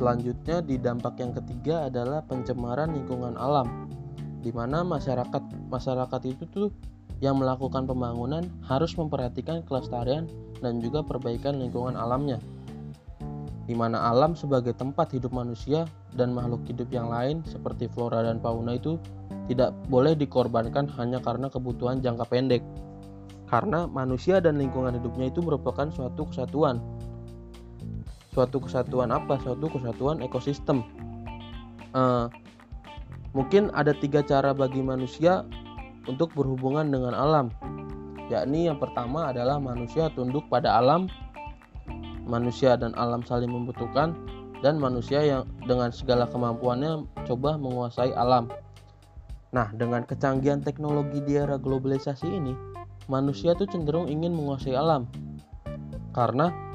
Selanjutnya 0.02 0.66
di 0.66 0.82
dampak 0.82 1.14
yang 1.22 1.30
ketiga 1.30 1.86
adalah 1.86 2.26
pencemaran 2.26 2.90
lingkungan 2.90 3.38
alam, 3.38 3.86
di 4.42 4.50
mana 4.50 4.82
masyarakat 4.82 5.70
masyarakat 5.70 6.20
itu 6.26 6.42
tuh 6.50 6.68
yang 7.22 7.38
melakukan 7.38 7.86
pembangunan 7.86 8.42
harus 8.66 8.98
memperhatikan 8.98 9.62
kelestarian 9.62 10.26
dan 10.58 10.82
juga 10.82 11.06
perbaikan 11.06 11.62
lingkungan 11.62 11.94
alamnya, 11.94 12.42
di 13.70 13.78
mana 13.78 14.10
alam 14.10 14.34
sebagai 14.34 14.74
tempat 14.74 15.14
hidup 15.14 15.30
manusia 15.30 15.86
dan 16.18 16.34
makhluk 16.34 16.66
hidup 16.66 16.90
yang 16.90 17.06
lain 17.06 17.46
seperti 17.46 17.86
flora 17.86 18.26
dan 18.26 18.42
fauna 18.42 18.74
itu 18.74 18.98
tidak 19.46 19.70
boleh 19.86 20.18
dikorbankan 20.18 20.90
hanya 20.98 21.22
karena 21.22 21.46
kebutuhan 21.46 22.02
jangka 22.02 22.26
pendek. 22.26 22.66
Karena 23.46 23.86
manusia 23.86 24.42
dan 24.42 24.58
lingkungan 24.58 24.98
hidupnya 24.98 25.30
itu 25.30 25.44
merupakan 25.46 25.86
suatu 25.94 26.26
kesatuan. 26.26 26.82
Suatu 28.32 28.64
kesatuan 28.64 29.12
apa? 29.12 29.36
Suatu 29.44 29.68
kesatuan 29.68 30.24
ekosistem. 30.24 30.80
Uh, 31.92 32.32
mungkin 33.36 33.68
ada 33.76 33.92
tiga 33.92 34.24
cara 34.24 34.56
bagi 34.56 34.80
manusia 34.80 35.44
untuk 36.08 36.32
berhubungan 36.32 36.88
dengan 36.88 37.12
alam, 37.12 37.52
yakni 38.32 38.72
yang 38.72 38.80
pertama 38.80 39.28
adalah 39.28 39.60
manusia 39.60 40.08
tunduk 40.16 40.48
pada 40.48 40.80
alam, 40.80 41.12
manusia 42.24 42.74
dan 42.80 42.96
alam 42.96 43.20
saling 43.20 43.52
membutuhkan, 43.52 44.16
dan 44.64 44.80
manusia 44.80 45.20
yang 45.20 45.44
dengan 45.68 45.92
segala 45.92 46.24
kemampuannya 46.24 47.04
coba 47.28 47.60
menguasai 47.60 48.16
alam. 48.16 48.48
Nah, 49.52 49.68
dengan 49.76 50.08
kecanggihan 50.08 50.64
teknologi 50.64 51.20
di 51.20 51.36
era 51.36 51.60
globalisasi 51.60 52.24
ini, 52.24 52.56
manusia 53.12 53.52
tuh 53.52 53.68
cenderung 53.68 54.08
ingin 54.08 54.32
menguasai 54.32 54.72
alam. 54.72 55.04
Karena 56.16 56.71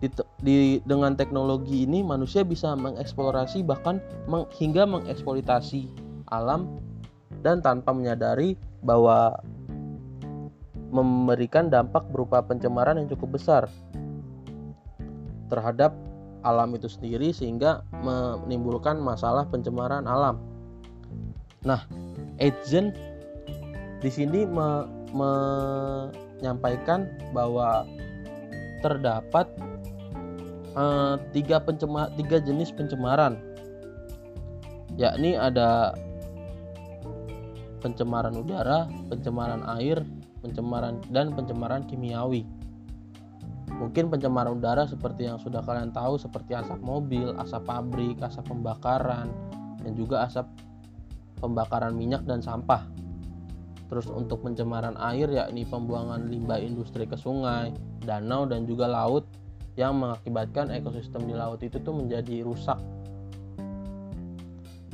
di, 0.00 0.08
di 0.44 0.56
dengan 0.84 1.16
teknologi 1.16 1.88
ini 1.88 2.04
manusia 2.04 2.44
bisa 2.44 2.76
mengeksplorasi 2.76 3.64
bahkan 3.64 4.00
meng, 4.28 4.44
hingga 4.56 4.84
mengeksploitasi 4.84 5.88
alam 6.28 6.80
dan 7.40 7.64
tanpa 7.64 7.94
menyadari 7.96 8.58
bahwa 8.84 9.36
memberikan 10.92 11.72
dampak 11.72 12.06
berupa 12.12 12.40
pencemaran 12.44 13.00
yang 13.00 13.08
cukup 13.10 13.40
besar 13.40 13.62
terhadap 15.50 15.94
alam 16.46 16.70
itu 16.78 16.86
sendiri 16.86 17.34
sehingga 17.34 17.82
menimbulkan 18.46 18.98
masalah 19.02 19.46
pencemaran 19.50 20.06
alam. 20.06 20.38
Nah, 21.66 21.82
Edgen 22.38 22.94
di 23.98 24.10
sini 24.12 24.46
me, 24.46 24.86
menyampaikan 25.16 27.08
bahwa 27.32 27.88
terdapat 28.84 29.48
uh, 30.76 31.18
tiga 31.32 31.58
pencemar 31.58 32.12
tiga 32.14 32.38
jenis 32.38 32.70
pencemaran, 32.70 33.40
yakni 35.00 35.34
ada 35.34 35.96
pencemaran 37.80 38.36
udara, 38.36 38.86
pencemaran 39.08 39.64
air, 39.80 40.04
pencemaran 40.44 41.00
dan 41.10 41.32
pencemaran 41.32 41.82
kimiawi. 41.88 42.44
Mungkin 43.76 44.08
pencemaran 44.08 44.56
udara 44.56 44.88
seperti 44.88 45.28
yang 45.28 45.36
sudah 45.36 45.60
kalian 45.60 45.92
tahu 45.92 46.16
seperti 46.16 46.56
asap 46.56 46.80
mobil, 46.80 47.36
asap 47.36 47.66
pabrik, 47.66 48.16
asap 48.24 48.48
pembakaran, 48.48 49.28
dan 49.84 49.92
juga 49.92 50.24
asap 50.24 50.48
pembakaran 51.42 51.92
minyak 51.92 52.24
dan 52.24 52.40
sampah. 52.40 52.88
Terus 53.86 54.08
untuk 54.10 54.42
pencemaran 54.42 54.96
air 54.98 55.28
yakni 55.28 55.68
pembuangan 55.68 56.26
limbah 56.26 56.58
industri 56.58 57.04
ke 57.04 57.14
sungai, 57.14 57.70
danau 58.02 58.48
dan 58.48 58.64
juga 58.64 58.88
laut 58.88 59.28
yang 59.76 59.96
mengakibatkan 60.00 60.72
ekosistem 60.72 61.28
di 61.28 61.34
laut 61.36 61.60
itu 61.60 61.76
tuh 61.80 61.92
menjadi 61.92 62.42
rusak 62.42 62.80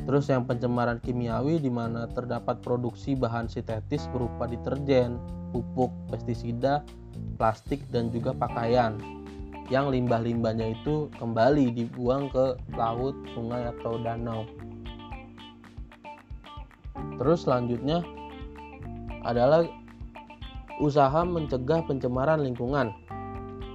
Terus 0.03 0.27
yang 0.27 0.43
pencemaran 0.51 0.99
kimiawi 0.99 1.63
di 1.63 1.71
mana 1.71 2.11
terdapat 2.11 2.59
produksi 2.59 3.15
bahan 3.15 3.47
sintetis 3.47 4.11
berupa 4.11 4.51
deterjen, 4.51 5.23
pupuk, 5.55 5.95
pestisida, 6.11 6.83
plastik 7.39 7.87
dan 7.95 8.11
juga 8.11 8.35
pakaian 8.35 8.99
yang 9.71 9.95
limbah-limbahnya 9.95 10.75
itu 10.75 11.07
kembali 11.23 11.71
dibuang 11.71 12.27
ke 12.35 12.59
laut, 12.75 13.15
sungai 13.33 13.71
atau 13.71 13.95
danau. 14.03 14.43
Terus 17.23 17.47
selanjutnya 17.47 18.03
adalah 19.23 19.63
usaha 20.83 21.23
mencegah 21.23 21.87
pencemaran 21.87 22.43
lingkungan, 22.43 22.91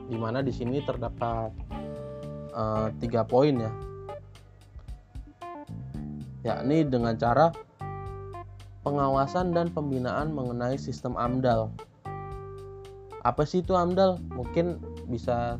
di 0.07 0.15
mana 0.15 0.39
di 0.39 0.55
sini 0.55 0.79
terdapat 0.81 1.51
uh, 2.55 2.87
tiga 2.99 3.27
poin 3.27 3.55
ya 3.59 3.71
yakni 6.47 6.87
dengan 6.87 7.19
cara 7.19 7.51
pengawasan 8.87 9.51
dan 9.51 9.67
pembinaan 9.67 10.31
mengenai 10.31 10.79
sistem 10.79 11.19
AMDAL. 11.19 11.67
Apa 13.27 13.43
sih 13.43 13.59
itu 13.59 13.75
AMDAL? 13.75 14.23
Mungkin 14.31 14.79
bisa 15.11 15.59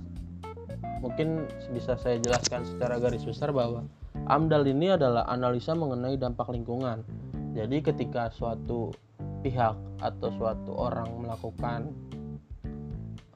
mungkin 1.04 1.43
bisa 1.76 2.00
saya 2.00 2.16
jelaskan 2.24 2.64
secara 2.64 3.04
garis 3.04 3.28
besar 3.28 3.52
bahwa 3.52 3.84
AMDAL 4.32 4.64
ini 4.72 4.95
adalah 4.95 5.28
analisa 5.28 5.76
mengenai 5.76 6.16
dampak 6.16 6.48
lingkungan. 6.56 7.04
Jadi 7.52 7.84
ketika 7.84 8.32
suatu 8.32 8.95
pihak 9.43 9.76
atau 10.00 10.30
suatu 10.39 10.72
orang 10.78 11.20
melakukan 11.20 11.91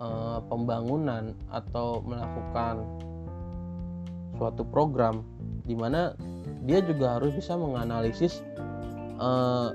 uh, 0.02 0.40
pembangunan 0.50 1.38
atau 1.54 2.02
melakukan 2.02 2.82
suatu 4.36 4.66
program 4.66 5.22
di 5.70 5.78
mana 5.78 6.18
dia 6.66 6.82
juga 6.82 7.22
harus 7.22 7.38
bisa 7.38 7.54
menganalisis 7.54 8.42
uh, 9.22 9.70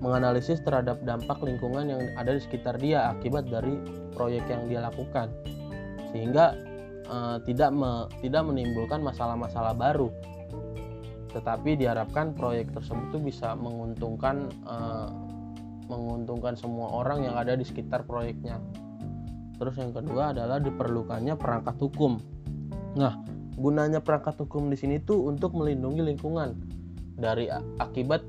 menganalisis 0.00 0.64
terhadap 0.64 0.96
dampak 1.04 1.36
lingkungan 1.44 1.92
yang 1.92 2.02
ada 2.16 2.32
di 2.32 2.40
sekitar 2.40 2.80
dia 2.80 3.12
akibat 3.12 3.52
dari 3.52 3.76
proyek 4.16 4.48
yang 4.48 4.64
dia 4.64 4.80
lakukan. 4.80 5.28
Sehingga 6.08 6.56
uh, 7.04 7.36
tidak 7.44 7.68
me, 7.68 8.08
tidak 8.24 8.48
menimbulkan 8.48 9.04
masalah-masalah 9.04 9.76
baru. 9.76 10.08
Tetapi 11.36 11.76
diharapkan 11.76 12.32
proyek 12.32 12.72
tersebut 12.72 13.12
tuh 13.12 13.22
bisa 13.22 13.52
menguntungkan 13.60 14.48
uh, 14.64 15.12
menguntungkan 15.84 16.56
semua 16.56 16.88
orang 16.96 17.28
yang 17.28 17.36
ada 17.36 17.52
di 17.52 17.62
sekitar 17.66 18.08
proyeknya 18.08 18.56
terus 19.60 19.76
yang 19.76 19.92
kedua 19.92 20.32
adalah 20.32 20.56
diperlukannya 20.56 21.36
perangkat 21.36 21.76
hukum. 21.76 22.16
Nah 22.96 23.20
gunanya 23.60 24.00
perangkat 24.00 24.40
hukum 24.40 24.72
di 24.72 24.76
sini 24.80 24.96
tuh 25.04 25.28
untuk 25.28 25.52
melindungi 25.52 26.00
lingkungan 26.00 26.56
dari 27.20 27.52
akibat 27.76 28.24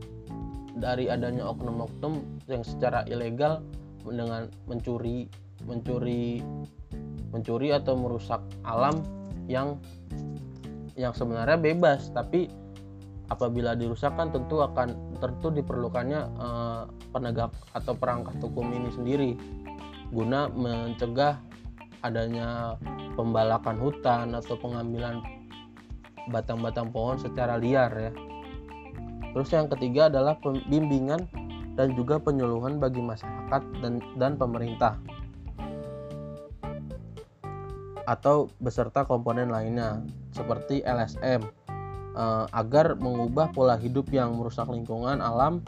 dari 0.75 1.07
adanya 1.07 1.47
oknum-oknum 1.47 2.43
yang 2.51 2.67
secara 2.67 3.07
ilegal 3.07 3.63
dengan 4.03 4.51
mencuri 4.67 5.32
mencuri 5.63 6.43
mencuri 7.32 7.71
atau 7.71 7.95
merusak 7.95 8.43
alam 8.67 8.99
yang 9.47 9.79
yang 10.99 11.15
sebenarnya 11.15 11.55
bebas. 11.55 12.11
Tapi 12.11 12.51
apabila 13.32 13.79
dirusakkan 13.79 14.36
tentu 14.36 14.59
akan 14.59 15.15
tentu 15.23 15.47
diperlukannya 15.47 16.21
eh, 16.27 16.84
penegak 17.15 17.55
atau 17.71 17.95
perangkat 17.95 18.36
hukum 18.43 18.67
ini 18.75 18.89
sendiri 18.91 19.32
guna 20.12 20.51
mencegah 20.51 21.39
adanya 22.03 22.76
pembalakan 23.16 23.78
hutan 23.80 24.36
atau 24.36 24.59
pengambilan 24.59 25.24
batang-batang 26.30 26.91
pohon 26.91 27.18
secara 27.18 27.57
liar 27.57 27.91
ya. 27.95 28.12
Terus 29.32 29.49
yang 29.55 29.72
ketiga 29.72 30.12
adalah 30.12 30.36
pembimbingan 30.43 31.24
dan 31.80 31.95
juga 31.95 32.20
penyuluhan 32.20 32.78
bagi 32.84 32.99
masyarakat 32.99 33.62
dan 33.80 34.03
dan 34.20 34.36
pemerintah 34.36 34.99
atau 38.09 38.51
beserta 38.59 39.07
komponen 39.07 39.47
lainnya 39.47 40.03
seperti 40.36 40.84
LSM 40.84 41.47
eh, 42.18 42.45
agar 42.51 42.99
mengubah 42.99 43.55
pola 43.55 43.80
hidup 43.80 44.12
yang 44.12 44.36
merusak 44.36 44.68
lingkungan 44.68 45.24
alam 45.24 45.64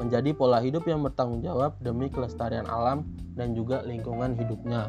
menjadi 0.00 0.32
pola 0.32 0.62
hidup 0.62 0.88
yang 0.88 1.04
bertanggung 1.04 1.44
jawab 1.44 1.76
demi 1.82 2.08
kelestarian 2.08 2.68
alam 2.68 3.04
dan 3.36 3.52
juga 3.52 3.84
lingkungan 3.84 4.36
hidupnya. 4.36 4.88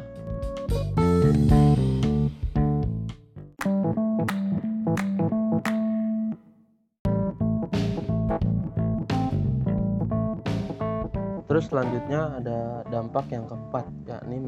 Terus 11.54 11.70
selanjutnya 11.70 12.42
ada 12.42 12.82
dampak 12.90 13.30
yang 13.30 13.46
keempat, 13.46 13.86
yakni 14.10 14.42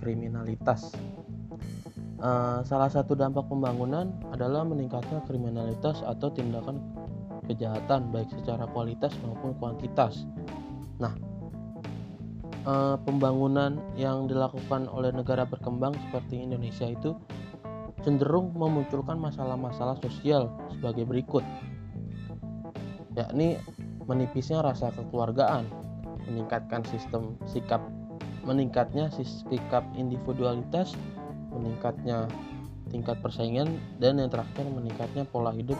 kriminalitas. 0.00 0.88
Uh, 2.16 2.64
salah 2.64 2.88
satu 2.88 3.12
dampak 3.12 3.44
pembangunan 3.44 4.08
adalah 4.32 4.64
meningkatnya 4.64 5.20
kriminalitas 5.28 6.00
atau 6.00 6.32
tindakan 6.32 6.80
kejahatan 7.46 8.10
baik 8.10 8.28
secara 8.34 8.66
kualitas 8.70 9.14
maupun 9.22 9.54
kuantitas. 9.56 10.26
Nah, 10.98 11.14
uh, 12.66 12.96
pembangunan 13.00 13.78
yang 13.94 14.26
dilakukan 14.26 14.90
oleh 14.90 15.14
negara 15.14 15.46
berkembang 15.46 15.94
seperti 16.08 16.42
Indonesia 16.42 16.90
itu 16.90 17.14
cenderung 18.04 18.54
memunculkan 18.54 19.18
masalah-masalah 19.18 19.98
sosial 19.98 20.52
sebagai 20.70 21.08
berikut, 21.08 21.42
yakni 23.18 23.58
menipisnya 24.06 24.62
rasa 24.62 24.94
kekeluargaan, 24.94 25.66
meningkatkan 26.30 26.86
sistem 26.86 27.34
sikap 27.48 27.82
meningkatnya 28.46 29.10
sikap 29.50 29.82
individualitas, 29.98 30.94
meningkatnya 31.50 32.30
tingkat 32.86 33.18
persaingan 33.18 33.82
dan 33.98 34.22
yang 34.22 34.30
terakhir 34.30 34.62
meningkatnya 34.70 35.26
pola 35.26 35.50
hidup 35.50 35.74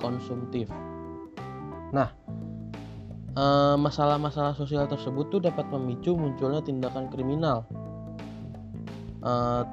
konsumtif. 0.00 0.72
Nah, 1.94 2.08
eh, 3.32 3.76
masalah-masalah 3.76 4.52
sosial 4.56 4.84
tersebut 4.88 5.32
tuh 5.32 5.40
dapat 5.40 5.68
memicu 5.72 6.12
munculnya 6.12 6.60
tindakan 6.60 7.08
kriminal, 7.08 7.64
uh, 9.22 9.64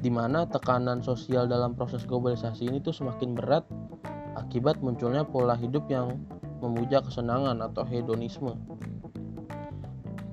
di 0.00 0.08
mana 0.08 0.48
tekanan 0.48 1.04
sosial 1.04 1.44
dalam 1.44 1.76
proses 1.76 2.04
globalisasi 2.08 2.68
ini 2.68 2.80
tuh 2.80 2.96
semakin 2.96 3.36
berat 3.36 3.64
akibat 4.36 4.80
munculnya 4.80 5.26
pola 5.26 5.52
hidup 5.56 5.84
yang 5.92 6.16
memuja 6.64 7.04
kesenangan 7.04 7.60
atau 7.60 7.84
hedonisme. 7.84 8.56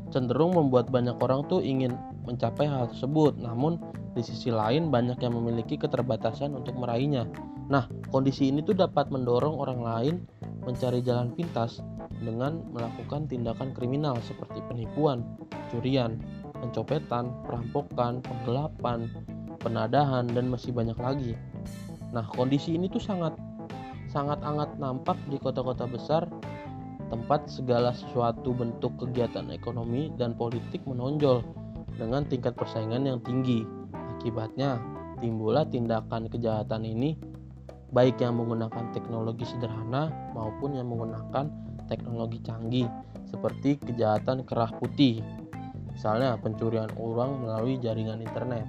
Cenderung 0.07 0.55
membuat 0.55 0.87
banyak 0.87 1.19
orang 1.19 1.43
tuh 1.51 1.59
ingin 1.59 1.95
mencapai 2.23 2.67
hal 2.67 2.91
tersebut 2.91 3.35
namun 3.39 3.79
di 4.15 4.23
sisi 4.23 4.49
lain 4.49 4.87
banyak 4.87 5.19
yang 5.19 5.35
memiliki 5.35 5.75
keterbatasan 5.75 6.55
untuk 6.55 6.79
meraihnya. 6.79 7.27
Nah 7.67 7.91
kondisi 8.07 8.47
ini 8.47 8.63
tuh 8.63 8.75
dapat 8.75 9.11
mendorong 9.11 9.59
orang 9.59 9.79
lain 9.83 10.15
mencari 10.67 10.99
jalan 10.99 11.31
pintas 11.31 11.79
dengan 12.19 12.59
melakukan 12.75 13.23
tindakan 13.31 13.71
kriminal 13.71 14.19
seperti 14.19 14.59
penipuan, 14.67 15.23
curian, 15.71 16.19
pencopetan, 16.59 17.31
perampokan, 17.47 18.19
penggelapan, 18.19 19.07
penadahan 19.63 20.27
dan 20.27 20.51
masih 20.51 20.75
banyak 20.75 20.99
lagi. 20.99 21.33
Nah, 22.11 22.27
kondisi 22.35 22.75
ini 22.75 22.91
tuh 22.91 22.99
sangat 22.99 23.31
sangat 24.11 24.43
sangat 24.43 24.75
nampak 24.75 25.15
di 25.31 25.39
kota-kota 25.39 25.87
besar 25.87 26.27
tempat 27.07 27.47
segala 27.47 27.95
sesuatu 27.95 28.51
bentuk 28.51 28.91
kegiatan 28.99 29.47
ekonomi 29.51 30.11
dan 30.19 30.35
politik 30.35 30.83
menonjol 30.83 31.43
dengan 31.95 32.27
tingkat 32.27 32.55
persaingan 32.59 33.07
yang 33.07 33.19
tinggi. 33.23 33.63
Akibatnya, 34.19 34.81
timbullah 35.23 35.63
tindakan 35.67 36.27
kejahatan 36.27 36.83
ini 36.83 37.15
baik 37.95 38.19
yang 38.19 38.35
menggunakan 38.35 38.91
teknologi 38.91 39.47
sederhana 39.47 40.11
maupun 40.35 40.75
yang 40.75 40.91
menggunakan 40.91 41.47
teknologi 41.87 42.43
canggih 42.43 42.87
seperti 43.27 43.79
kejahatan 43.79 44.43
kerah 44.43 44.71
putih. 44.79 45.23
Misalnya 45.95 46.37
pencurian 46.37 46.91
uang 46.99 47.47
melalui 47.47 47.79
jaringan 47.79 48.21
internet 48.21 48.67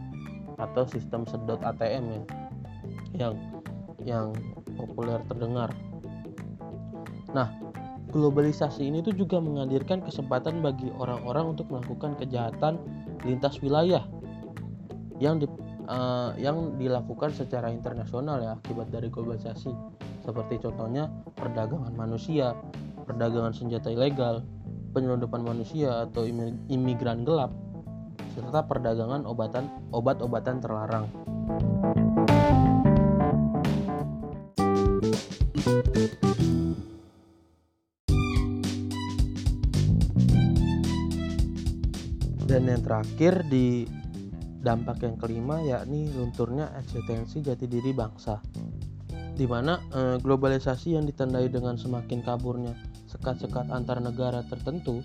atau 0.58 0.86
sistem 0.88 1.22
sedot 1.28 1.60
ATM 1.62 2.04
ya 2.08 2.22
yang 3.14 3.34
yang 4.06 4.26
populer 4.78 5.20
terdengar. 5.26 5.70
Nah, 7.34 7.52
globalisasi 8.08 8.88
ini 8.88 9.04
tuh 9.04 9.12
juga 9.12 9.36
menghadirkan 9.38 10.00
kesempatan 10.00 10.64
bagi 10.64 10.88
orang-orang 10.96 11.52
untuk 11.56 11.68
melakukan 11.68 12.16
kejahatan 12.16 12.80
lintas 13.26 13.60
wilayah 13.60 14.06
yang 15.18 15.42
di, 15.42 15.46
uh, 15.88 16.36
yang 16.36 16.76
dilakukan 16.76 17.32
secara 17.32 17.72
internasional 17.72 18.38
ya 18.44 18.60
akibat 18.60 18.92
dari 18.92 19.08
globalisasi 19.08 19.72
seperti 20.22 20.60
contohnya 20.60 21.08
perdagangan 21.32 21.96
manusia, 21.96 22.52
perdagangan 23.08 23.56
senjata 23.56 23.88
ilegal, 23.88 24.44
penyelundupan 24.92 25.40
manusia 25.40 26.04
atau 26.04 26.28
imigran 26.68 27.24
gelap, 27.24 27.48
serta 28.36 28.68
perdagangan 28.68 29.24
obatan 29.24 29.72
obat-obatan 29.88 30.60
terlarang. 30.60 31.08
dan 42.48 42.64
yang 42.64 42.80
terakhir 42.80 43.44
di 43.52 43.84
dampak 44.58 45.06
yang 45.06 45.16
kelima 45.18 45.62
yakni 45.62 46.10
lunturnya 46.10 46.74
eksistensi 46.78 47.42
jati 47.42 47.70
diri 47.70 47.94
bangsa 47.94 48.42
di 49.38 49.46
mana 49.46 49.78
eh, 49.94 50.16
globalisasi 50.18 50.98
yang 50.98 51.06
ditandai 51.06 51.46
dengan 51.46 51.78
semakin 51.78 52.26
kaburnya 52.26 52.74
sekat-sekat 53.06 53.70
antar 53.70 54.02
negara 54.02 54.42
tertentu 54.50 54.98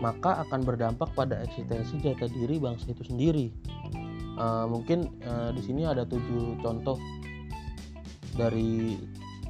maka 0.00 0.40
akan 0.48 0.64
berdampak 0.64 1.12
pada 1.12 1.44
eksistensi 1.44 2.00
jati 2.00 2.32
diri 2.32 2.56
bangsa 2.56 2.88
itu 2.88 3.04
sendiri. 3.04 3.52
Eh, 4.40 4.66
mungkin 4.66 5.12
eh, 5.20 5.52
di 5.52 5.60
sini 5.60 5.84
ada 5.84 6.08
tujuh 6.08 6.56
contoh 6.64 6.96
dari 8.34 8.96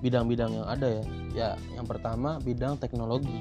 bidang-bidang 0.02 0.50
yang 0.58 0.66
ada 0.66 0.88
ya. 0.90 1.04
Ya 1.30 1.48
yang 1.78 1.86
pertama 1.86 2.42
bidang 2.42 2.82
teknologi. 2.82 3.38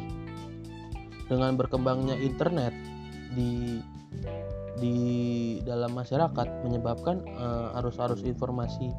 Dengan 1.25 1.57
berkembangnya 1.57 2.17
internet 2.17 2.73
di 3.33 3.81
di 4.79 4.97
dalam 5.67 5.93
masyarakat 5.93 6.47
menyebabkan 6.65 7.21
uh, 7.35 7.77
arus-arus 7.79 8.23
informasi 8.23 8.89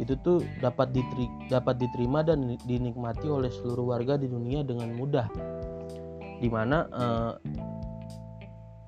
itu 0.00 0.16
tuh 0.24 0.40
dapat 0.64 0.96
diteri, 0.96 1.28
dapat 1.52 1.76
diterima 1.76 2.24
dan 2.24 2.56
dinikmati 2.64 3.28
oleh 3.28 3.52
seluruh 3.52 3.92
warga 3.92 4.16
di 4.16 4.32
dunia 4.32 4.64
dengan 4.64 4.96
mudah. 4.96 5.28
Di 6.40 6.48
mana 6.48 6.88
uh, 6.88 7.32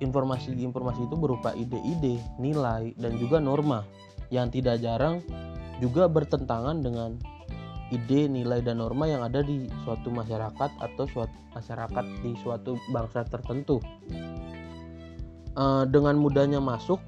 informasi-informasi 0.01 1.05
itu 1.05 1.15
berupa 1.15 1.53
ide-ide, 1.53 2.17
nilai, 2.41 2.97
dan 2.97 3.13
juga 3.21 3.37
norma 3.37 3.85
yang 4.33 4.49
tidak 4.49 4.81
jarang 4.81 5.21
juga 5.77 6.09
bertentangan 6.09 6.81
dengan 6.81 7.21
ide, 7.93 8.25
nilai, 8.25 8.65
dan 8.65 8.81
norma 8.81 9.05
yang 9.05 9.21
ada 9.21 9.45
di 9.45 9.69
suatu 9.85 10.09
masyarakat 10.09 10.69
atau 10.81 11.05
suatu 11.05 11.37
masyarakat 11.53 12.05
di 12.25 12.33
suatu 12.41 12.73
bangsa 12.89 13.21
tertentu 13.29 13.77
uh, 15.57 15.83
dengan 15.87 16.17
mudahnya 16.19 16.59
masuk 16.59 16.99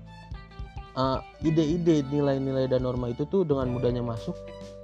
uh, 0.95 1.19
ide-ide 1.43 2.03
nilai-nilai 2.09 2.65
dan 2.65 2.83
norma 2.83 3.11
itu 3.11 3.27
tuh 3.29 3.43
dengan 3.43 3.69
mudahnya 3.69 4.01
masuk 4.01 4.35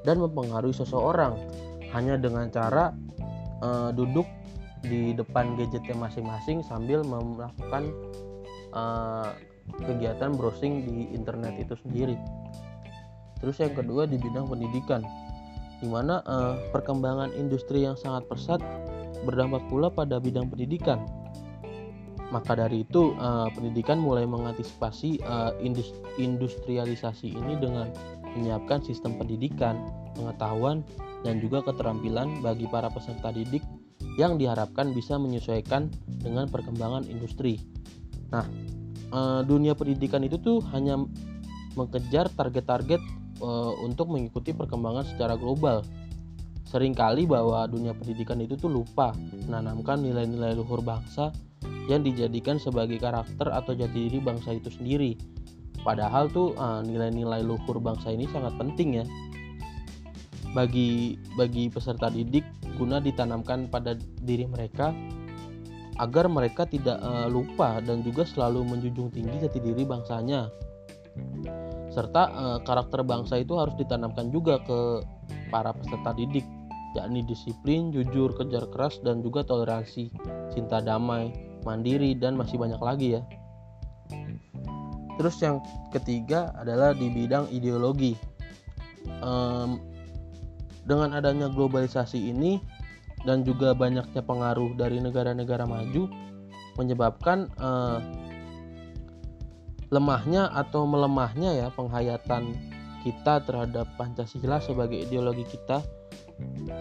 dan 0.04 0.20
mempengaruhi 0.20 0.76
seseorang 0.76 1.38
hanya 1.92 2.16
dengan 2.16 2.48
cara 2.50 2.96
uh, 3.62 3.90
duduk 3.92 4.26
di 4.82 5.14
depan 5.14 5.54
gadgetnya 5.58 5.94
masing-masing 5.94 6.66
sambil 6.66 7.06
melakukan 7.06 7.94
uh, 8.74 9.30
kegiatan 9.86 10.34
browsing 10.34 10.84
di 10.90 11.14
internet 11.14 11.54
itu 11.62 11.78
sendiri. 11.86 12.18
Terus 13.42 13.58
yang 13.62 13.74
kedua 13.74 14.06
di 14.10 14.18
bidang 14.18 14.50
pendidikan, 14.50 15.06
di 15.82 15.88
mana 15.90 16.22
uh, 16.26 16.58
perkembangan 16.74 17.34
industri 17.38 17.86
yang 17.86 17.98
sangat 17.98 18.26
pesat 18.30 18.62
berdampak 19.26 19.62
pula 19.70 19.90
pada 19.90 20.18
bidang 20.18 20.50
pendidikan. 20.50 21.02
Maka 22.32 22.56
dari 22.56 22.88
itu, 22.88 23.12
uh, 23.20 23.52
pendidikan 23.52 24.00
mulai 24.00 24.24
mengantisipasi 24.24 25.20
uh, 25.28 25.52
industrialisasi 26.16 27.28
ini 27.28 27.60
dengan 27.60 27.92
menyiapkan 28.40 28.80
sistem 28.88 29.20
pendidikan, 29.20 29.76
pengetahuan, 30.16 30.80
dan 31.28 31.44
juga 31.44 31.60
keterampilan 31.68 32.40
bagi 32.40 32.72
para 32.72 32.88
peserta 32.88 33.36
didik 33.36 33.62
yang 34.16 34.40
diharapkan 34.40 34.96
bisa 34.96 35.20
menyesuaikan 35.20 35.92
dengan 36.24 36.48
perkembangan 36.48 37.04
industri. 37.12 37.60
Nah, 38.32 38.48
uh, 39.12 39.44
dunia 39.44 39.76
pendidikan 39.76 40.24
itu 40.24 40.40
tuh 40.40 40.64
hanya 40.72 41.04
mengejar 41.76 42.32
target-target 42.32 43.00
untuk 43.82 44.06
mengikuti 44.14 44.54
perkembangan 44.54 45.02
secara 45.02 45.34
global. 45.34 45.82
Seringkali 46.72 47.28
bahwa 47.28 47.68
dunia 47.68 47.92
pendidikan 47.92 48.40
itu 48.40 48.56
tuh 48.56 48.72
lupa 48.72 49.12
menanamkan 49.44 50.00
nilai-nilai 50.00 50.56
luhur 50.56 50.80
bangsa 50.80 51.36
yang 51.92 52.00
dijadikan 52.08 52.56
sebagai 52.56 52.96
karakter 52.96 53.52
atau 53.52 53.76
jati 53.76 54.08
diri 54.08 54.24
bangsa 54.24 54.56
itu 54.56 54.72
sendiri. 54.72 55.20
Padahal 55.84 56.32
tuh 56.32 56.56
uh, 56.56 56.80
nilai-nilai 56.80 57.44
luhur 57.44 57.84
bangsa 57.84 58.16
ini 58.16 58.24
sangat 58.32 58.56
penting 58.56 59.04
ya 59.04 59.06
bagi 60.52 61.16
bagi 61.40 61.72
peserta 61.72 62.12
didik 62.12 62.44
guna 62.76 63.00
ditanamkan 63.00 63.72
pada 63.72 63.96
diri 64.24 64.48
mereka 64.48 64.92
agar 66.00 66.32
mereka 66.32 66.64
tidak 66.66 66.98
uh, 67.04 67.28
lupa 67.28 67.84
dan 67.84 68.02
juga 68.02 68.24
selalu 68.24 68.64
menjunjung 68.64 69.12
tinggi 69.12 69.44
jati 69.44 69.60
diri 69.60 69.84
bangsanya. 69.84 70.48
Serta 71.92 72.32
uh, 72.32 72.60
karakter 72.64 73.04
bangsa 73.04 73.44
itu 73.44 73.60
harus 73.60 73.76
ditanamkan 73.76 74.32
juga 74.32 74.64
ke 74.64 75.04
para 75.52 75.76
peserta 75.76 76.16
didik, 76.16 76.48
yakni 76.98 77.24
disiplin, 77.24 77.90
jujur, 77.92 78.36
kejar 78.36 78.68
keras 78.72 79.00
dan 79.04 79.24
juga 79.24 79.48
toleransi, 79.48 80.12
cinta 80.52 80.84
damai, 80.84 81.32
mandiri 81.64 82.16
dan 82.18 82.36
masih 82.36 82.60
banyak 82.60 82.82
lagi 82.82 83.20
ya. 83.20 83.22
Terus 85.16 85.38
yang 85.40 85.62
ketiga 85.94 86.52
adalah 86.58 86.92
di 86.98 87.08
bidang 87.08 87.48
ideologi. 87.54 88.18
Um, 89.22 89.82
dengan 90.86 91.14
adanya 91.14 91.46
globalisasi 91.50 92.34
ini 92.34 92.58
dan 93.22 93.46
juga 93.46 93.78
banyaknya 93.78 94.26
pengaruh 94.26 94.74
dari 94.74 94.98
negara-negara 94.98 95.70
maju 95.70 96.10
menyebabkan 96.74 97.54
uh, 97.62 98.02
lemahnya 99.94 100.50
atau 100.56 100.90
melemahnya 100.90 101.54
ya 101.54 101.68
penghayatan 101.70 102.58
kita 103.06 103.46
terhadap 103.46 103.86
Pancasila 104.00 104.58
sebagai 104.58 105.06
ideologi 105.06 105.46
kita 105.46 105.86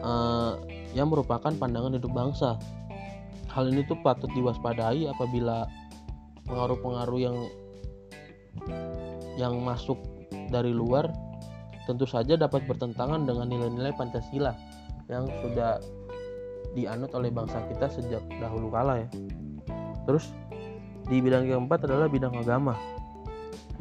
uh, 0.03 0.59
yang 0.95 1.09
merupakan 1.11 1.51
pandangan 1.55 1.97
hidup 1.97 2.13
bangsa. 2.13 2.59
Hal 3.51 3.67
ini 3.71 3.83
tuh 3.87 3.99
patut 4.03 4.31
diwaspadai 4.31 5.11
apabila 5.11 5.67
pengaruh-pengaruh 6.47 7.19
yang 7.19 7.37
yang 9.39 9.59
masuk 9.63 9.99
dari 10.51 10.75
luar 10.75 11.11
tentu 11.87 12.07
saja 12.07 12.39
dapat 12.39 12.67
bertentangan 12.71 13.27
dengan 13.27 13.51
nilai-nilai 13.51 13.91
Pancasila 13.99 14.55
yang 15.11 15.27
sudah 15.43 15.83
dianut 16.79 17.11
oleh 17.19 17.35
bangsa 17.35 17.59
kita 17.67 17.91
sejak 17.91 18.23
dahulu 18.39 18.71
kala 18.71 19.03
ya. 19.03 19.09
Terus 20.07 20.31
di 21.11 21.19
bidang 21.19 21.51
keempat 21.51 21.91
adalah 21.91 22.07
bidang 22.07 22.35
agama. 22.39 22.79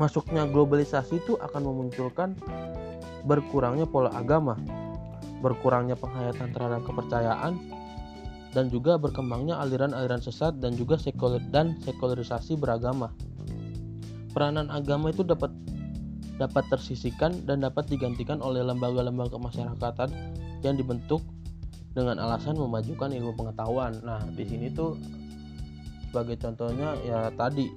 Masuknya 0.01 0.47
globalisasi 0.49 1.21
itu 1.21 1.37
akan 1.37 1.61
memunculkan 1.69 2.33
berkurangnya 3.27 3.85
pola 3.85 4.09
agama, 4.15 4.55
berkurangnya 5.39 5.95
penghayatan 5.95 6.51
terhadap 6.51 6.81
kepercayaan, 6.83 7.59
dan 8.53 8.65
juga 8.73 8.97
berkembangnya 8.97 9.61
aliran-aliran 9.61 10.21
sesat 10.21 10.57
dan 10.57 10.73
juga 10.73 10.97
sekuler 10.97 11.41
dan 11.53 11.77
sekularisasi 11.85 12.57
beragama. 12.57 13.13
Peranan 14.33 14.69
agama 14.73 15.13
itu 15.13 15.21
dapat 15.21 15.53
dapat 16.39 16.63
tersisihkan 16.71 17.43
dan 17.43 17.61
dapat 17.61 17.91
digantikan 17.91 18.39
oleh 18.39 18.63
lembaga-lembaga 18.63 19.35
kemasyarakatan 19.35 20.09
yang 20.63 20.79
dibentuk 20.79 21.19
dengan 21.91 22.15
alasan 22.15 22.55
memajukan 22.55 23.11
ilmu 23.11 23.35
pengetahuan. 23.35 23.99
Nah, 24.01 24.23
di 24.33 24.47
sini 24.47 24.71
tuh 24.71 24.95
sebagai 26.09 26.39
contohnya 26.41 26.95
ya 27.05 27.29
tadi 27.35 27.69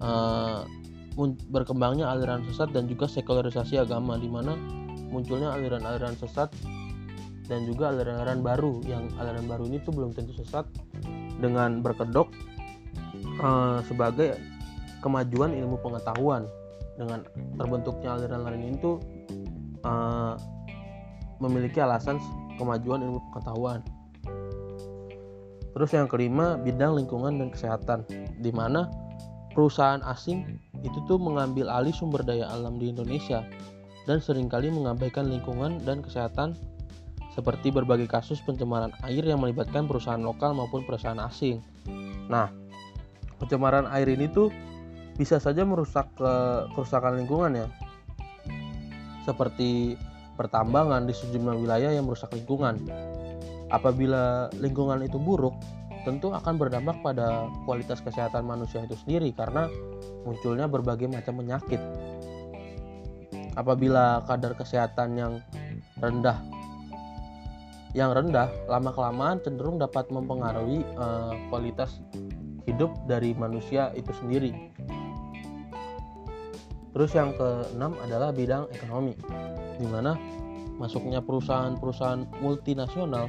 uh, 0.00 0.64
berkembangnya 1.52 2.08
aliran 2.08 2.42
sesat 2.48 2.72
dan 2.72 2.88
juga 2.88 3.04
sekularisasi 3.06 3.78
agama 3.78 4.16
di 4.16 4.26
mana 4.32 4.56
munculnya 5.12 5.52
aliran-aliran 5.52 6.16
sesat 6.16 6.48
dan 7.46 7.68
juga 7.68 7.92
aliran-aliran 7.92 8.40
baru. 8.40 8.80
Yang 8.88 9.12
aliran 9.20 9.46
baru 9.46 9.64
ini 9.68 9.78
tuh 9.84 9.92
belum 9.92 10.16
tentu 10.16 10.32
sesat 10.40 10.64
dengan 11.38 11.84
berkedok 11.84 12.32
uh, 13.44 13.84
sebagai 13.84 14.40
kemajuan 15.04 15.52
ilmu 15.52 15.76
pengetahuan. 15.84 16.48
Dengan 16.96 17.24
terbentuknya 17.60 18.16
aliran-aliran 18.16 18.62
ini 18.64 18.76
tuh 18.80 18.96
uh, 19.84 20.34
memiliki 21.38 21.78
alasan 21.78 22.16
kemajuan 22.56 23.04
ilmu 23.04 23.20
pengetahuan. 23.30 23.84
Terus 25.72 25.90
yang 25.96 26.04
kelima 26.04 26.60
bidang 26.60 27.00
lingkungan 27.00 27.40
dan 27.40 27.48
kesehatan, 27.48 28.04
di 28.44 28.52
mana 28.52 28.92
perusahaan 29.56 30.04
asing 30.04 30.60
itu 30.84 30.98
tuh 31.08 31.16
mengambil 31.16 31.72
alih 31.72 31.94
sumber 31.96 32.20
daya 32.24 32.48
alam 32.52 32.76
di 32.76 32.92
Indonesia 32.92 33.40
dan 34.06 34.18
sering 34.18 34.50
kali 34.50 34.68
mengabaikan 34.68 35.30
lingkungan 35.30 35.78
dan 35.86 36.02
kesehatan 36.02 36.58
seperti 37.32 37.72
berbagai 37.72 38.10
kasus 38.10 38.44
pencemaran 38.44 38.92
air 39.08 39.24
yang 39.24 39.40
melibatkan 39.40 39.88
perusahaan 39.88 40.20
lokal 40.20 40.52
maupun 40.52 40.84
perusahaan 40.84 41.18
asing. 41.24 41.64
Nah, 42.28 42.52
pencemaran 43.40 43.88
air 43.88 44.08
ini 44.12 44.28
tuh 44.28 44.52
bisa 45.16 45.40
saja 45.40 45.64
merusak 45.64 46.12
ke 46.16 46.32
kerusakan 46.76 47.24
lingkungan 47.24 47.64
ya. 47.64 47.66
Seperti 49.24 49.96
pertambangan 50.36 51.08
di 51.08 51.14
sejumlah 51.16 51.56
wilayah 51.56 51.90
yang 51.94 52.04
merusak 52.04 52.32
lingkungan. 52.36 52.80
Apabila 53.72 54.52
lingkungan 54.60 55.00
itu 55.00 55.16
buruk, 55.16 55.56
tentu 56.04 56.34
akan 56.34 56.60
berdampak 56.60 57.00
pada 57.00 57.48
kualitas 57.64 58.04
kesehatan 58.04 58.44
manusia 58.44 58.84
itu 58.84 58.98
sendiri 59.00 59.32
karena 59.32 59.70
munculnya 60.28 60.68
berbagai 60.68 61.08
macam 61.08 61.40
penyakit. 61.40 61.80
Apabila 63.52 64.24
kadar 64.24 64.56
kesehatan 64.56 65.18
yang 65.18 65.32
rendah 66.00 66.40
yang 67.92 68.16
rendah 68.16 68.48
lama-kelamaan 68.72 69.36
cenderung 69.44 69.76
dapat 69.76 70.08
mempengaruhi 70.08 70.80
uh, 70.96 71.36
kualitas 71.52 72.00
hidup 72.64 72.88
dari 73.04 73.36
manusia 73.36 73.92
itu 73.92 74.08
sendiri. 74.16 74.72
Terus 76.92 77.12
yang 77.12 77.36
keenam 77.36 77.96
adalah 78.00 78.32
bidang 78.32 78.68
ekonomi 78.72 79.16
di 79.80 79.86
mana 79.88 80.16
masuknya 80.76 81.20
perusahaan-perusahaan 81.20 82.40
multinasional 82.40 83.28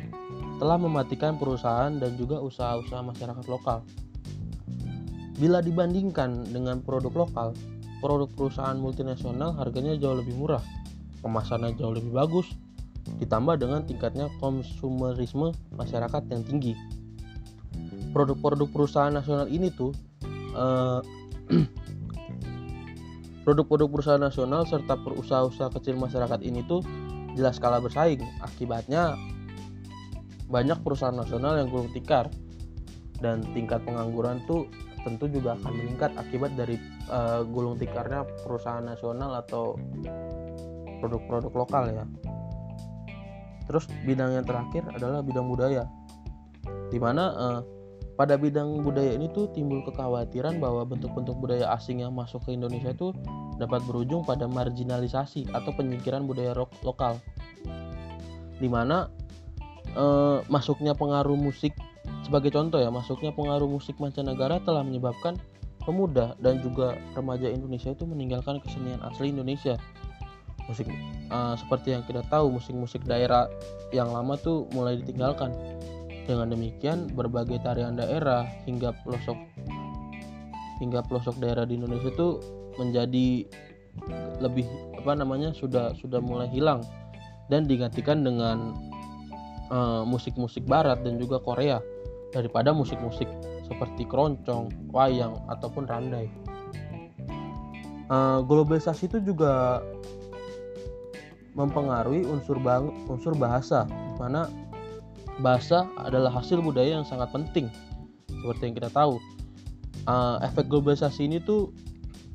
telah 0.59 0.77
mematikan 0.79 1.35
perusahaan 1.35 1.91
dan 1.99 2.15
juga 2.15 2.39
usaha-usaha 2.39 3.03
masyarakat 3.03 3.45
lokal. 3.51 3.83
Bila 5.39 5.59
dibandingkan 5.59 6.47
dengan 6.47 6.79
produk 6.79 7.27
lokal, 7.27 7.51
produk 8.03 8.27
perusahaan 8.35 8.75
multinasional 8.75 9.55
harganya 9.55 9.95
jauh 9.95 10.19
lebih 10.19 10.35
murah, 10.35 10.59
kemasannya 11.23 11.79
jauh 11.79 11.95
lebih 11.95 12.11
bagus, 12.11 12.51
ditambah 13.23 13.63
dengan 13.63 13.87
tingkatnya 13.87 14.27
konsumerisme 14.43 15.55
masyarakat 15.71 16.21
yang 16.27 16.43
tinggi. 16.43 16.75
Produk-produk 18.11 18.67
perusahaan 18.67 19.15
nasional 19.15 19.47
ini 19.47 19.71
tuh 19.71 19.95
eh, 20.53 20.99
Produk-produk 23.43 23.91
perusahaan 23.91 24.23
nasional 24.23 24.63
serta 24.63 24.95
perusahaan-usaha 25.03 25.75
kecil 25.75 25.99
masyarakat 25.99 26.39
ini 26.47 26.63
tuh 26.63 26.79
jelas 27.35 27.59
kalah 27.59 27.83
bersaing. 27.83 28.23
Akibatnya 28.39 29.19
banyak 30.47 30.79
perusahaan 30.79 31.11
nasional 31.11 31.59
yang 31.59 31.67
gulung 31.67 31.91
tikar 31.91 32.31
dan 33.19 33.43
tingkat 33.51 33.83
pengangguran 33.83 34.39
tuh 34.47 34.71
tentu 35.03 35.27
juga 35.27 35.59
akan 35.59 35.71
meningkat 35.75 36.11
akibat 36.15 36.55
dari 36.55 36.79
uh, 37.11 37.43
gulung 37.43 37.75
tikarnya 37.75 38.23
perusahaan 38.43 38.83
nasional 38.83 39.43
atau 39.43 39.75
produk-produk 41.03 41.53
lokal 41.53 41.83
ya. 41.91 42.05
Terus 43.67 43.87
bidang 44.03 44.35
yang 44.35 44.45
terakhir 44.47 44.83
adalah 44.91 45.23
bidang 45.23 45.47
budaya, 45.47 45.87
di 46.91 46.99
mana 46.99 47.23
uh, 47.35 47.59
pada 48.13 48.37
bidang 48.37 48.85
budaya 48.85 49.17
ini 49.17 49.31
tuh 49.33 49.49
timbul 49.51 49.81
kekhawatiran 49.87 50.61
bahwa 50.61 50.85
bentuk-bentuk 50.85 51.33
budaya 51.41 51.73
asing 51.73 52.05
yang 52.05 52.13
masuk 52.13 52.45
ke 52.45 52.53
Indonesia 52.53 52.93
itu 52.93 53.09
dapat 53.57 53.81
berujung 53.89 54.21
pada 54.21 54.45
marginalisasi 54.45 55.49
atau 55.49 55.73
penyingkiran 55.73 56.29
budaya 56.29 56.53
lokal. 56.85 57.17
Di 58.61 58.69
mana 58.69 59.09
eh, 59.97 60.37
masuknya 60.45 60.93
pengaruh 60.93 61.33
musik 61.33 61.73
sebagai 62.23 62.55
contoh 62.55 62.79
ya, 62.79 62.89
masuknya 62.89 63.35
pengaruh 63.35 63.67
musik 63.67 63.99
mancanegara 63.99 64.59
telah 64.63 64.81
menyebabkan 64.81 65.39
pemuda 65.83 66.33
dan 66.39 66.63
juga 66.63 66.95
remaja 67.13 67.51
Indonesia 67.51 67.91
itu 67.91 68.07
meninggalkan 68.07 68.63
kesenian 68.63 69.03
asli 69.03 69.35
Indonesia. 69.35 69.75
Musik 70.65 70.87
uh, 71.27 71.59
seperti 71.59 71.91
yang 71.91 72.07
kita 72.07 72.23
tahu, 72.31 72.55
musik-musik 72.55 73.03
daerah 73.03 73.51
yang 73.91 74.09
lama 74.15 74.39
tuh 74.39 74.65
mulai 74.71 74.95
ditinggalkan. 74.99 75.51
Dengan 76.23 76.55
demikian, 76.55 77.11
berbagai 77.11 77.59
tarian 77.67 77.99
daerah 77.99 78.47
hingga 78.63 78.95
pelosok 79.03 79.35
hingga 80.79 81.03
pelosok 81.03 81.35
daerah 81.43 81.67
di 81.67 81.75
Indonesia 81.75 82.07
itu 82.07 82.39
menjadi 82.79 83.43
lebih 84.39 84.63
apa 84.97 85.19
namanya 85.19 85.51
sudah 85.51 85.91
sudah 85.99 86.23
mulai 86.23 86.47
hilang. 86.47 86.79
Dan 87.51 87.67
digantikan 87.67 88.23
dengan 88.23 88.71
eh, 89.67 90.03
musik-musik 90.07 90.63
uh, 90.63 90.69
barat 90.71 91.03
dan 91.03 91.19
juga 91.19 91.43
Korea 91.43 91.83
daripada 92.33 92.73
musik-musik 92.73 93.29
seperti 93.69 94.03
keroncong, 94.09 94.73
wayang 94.91 95.37
ataupun 95.47 95.85
randai. 95.85 96.27
Uh, 98.11 98.43
globalisasi 98.43 99.07
itu 99.07 99.23
juga 99.23 99.79
mempengaruhi 101.55 102.25
unsur 102.27 102.59
bang 102.59 102.89
unsur 103.07 103.37
bahasa, 103.37 103.87
mana 104.19 104.49
bahasa 105.41 105.87
adalah 106.01 106.29
hasil 106.33 106.61
budaya 106.61 106.99
yang 107.01 107.07
sangat 107.07 107.29
penting 107.33 107.71
seperti 108.29 108.61
yang 108.69 108.75
kita 108.75 108.91
tahu 108.91 109.17
uh, 110.05 110.37
efek 110.43 110.67
globalisasi 110.67 111.25
ini 111.25 111.39
tuh 111.41 111.71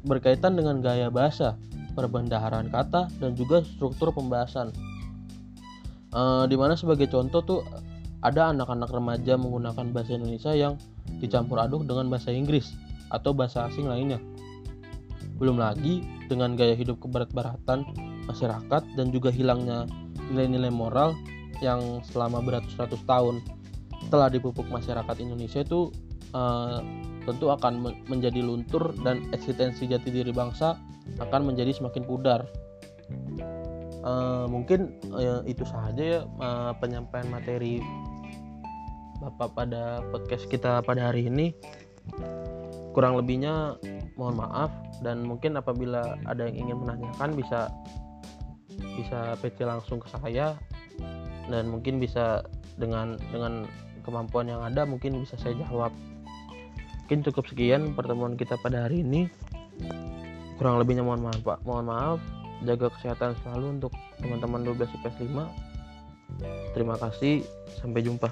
berkaitan 0.08 0.56
dengan 0.56 0.80
gaya 0.80 1.12
bahasa 1.12 1.54
perbendaharaan 1.92 2.72
kata 2.72 3.10
dan 3.20 3.36
juga 3.36 3.62
struktur 3.66 4.10
pembahasan 4.14 4.72
uh, 6.14 6.48
di 6.48 6.56
mana 6.56 6.74
sebagai 6.74 7.10
contoh 7.10 7.42
tuh 7.44 7.60
ada 8.22 8.50
anak-anak 8.50 8.90
remaja 8.90 9.38
menggunakan 9.38 9.94
bahasa 9.94 10.18
Indonesia 10.18 10.52
yang 10.54 10.74
dicampur 11.22 11.62
aduk 11.62 11.86
dengan 11.86 12.10
bahasa 12.10 12.34
Inggris 12.34 12.74
atau 13.08 13.32
bahasa 13.32 13.70
asing 13.70 13.88
lainnya 13.88 14.20
belum 15.38 15.56
lagi 15.56 16.02
dengan 16.26 16.58
gaya 16.58 16.74
hidup 16.74 16.98
keberat-baratan 16.98 17.86
masyarakat 18.26 18.82
dan 18.98 19.06
juga 19.14 19.30
hilangnya 19.30 19.86
nilai-nilai 20.28 20.68
moral 20.68 21.14
yang 21.62 22.02
selama 22.04 22.42
beratus-ratus 22.42 23.00
tahun 23.06 23.40
telah 24.10 24.28
dipupuk 24.30 24.66
masyarakat 24.66 25.16
Indonesia 25.22 25.62
itu 25.62 25.94
uh, 26.34 26.82
tentu 27.22 27.50
akan 27.54 27.86
menjadi 28.10 28.42
luntur 28.42 28.94
dan 29.02 29.26
eksistensi 29.30 29.86
jati 29.86 30.10
diri 30.10 30.34
bangsa 30.34 30.78
akan 31.18 31.54
menjadi 31.54 31.72
semakin 31.74 32.04
pudar. 32.04 32.44
Uh, 33.98 34.46
mungkin 34.46 34.94
uh, 35.10 35.42
itu 35.44 35.66
saja 35.66 36.02
ya 36.02 36.20
uh, 36.38 36.72
penyampaian 36.78 37.26
materi 37.28 37.82
Bapak 39.18 39.50
pada 39.58 39.98
podcast 40.14 40.46
kita 40.46 40.78
pada 40.86 41.10
hari 41.10 41.26
ini. 41.26 41.50
Kurang 42.94 43.18
lebihnya 43.18 43.74
mohon 44.14 44.38
maaf. 44.38 44.70
Dan 45.02 45.26
mungkin 45.26 45.58
apabila 45.58 46.14
ada 46.22 46.46
yang 46.46 46.66
ingin 46.66 46.86
menanyakan 46.86 47.34
bisa 47.34 47.66
bisa 48.94 49.34
PC 49.42 49.66
langsung 49.66 49.98
ke 49.98 50.06
saya. 50.14 50.54
Dan 51.50 51.66
mungkin 51.66 51.98
bisa 51.98 52.46
dengan 52.78 53.18
dengan 53.34 53.66
kemampuan 54.06 54.46
yang 54.46 54.62
ada 54.62 54.86
mungkin 54.86 55.18
bisa 55.18 55.34
saya 55.42 55.58
jawab. 55.66 55.90
Mungkin 57.02 57.26
cukup 57.26 57.50
sekian 57.50 57.98
pertemuan 57.98 58.38
kita 58.38 58.54
pada 58.62 58.86
hari 58.86 59.02
ini. 59.02 59.26
Kurang 60.62 60.78
lebihnya 60.78 61.02
mohon 61.02 61.26
maaf 61.26 61.42
pak. 61.42 61.58
Mohon 61.66 61.86
maaf. 61.90 62.18
Jaga 62.62 62.86
kesehatan 62.94 63.34
selalu 63.42 63.82
untuk 63.82 63.92
teman-teman 64.22 64.62
12 64.62 64.94
IPS 65.02 65.26
5 65.26 65.67
terima 66.74 66.94
kasih 66.98 67.42
sampai 67.78 68.00
jumpa 68.02 68.28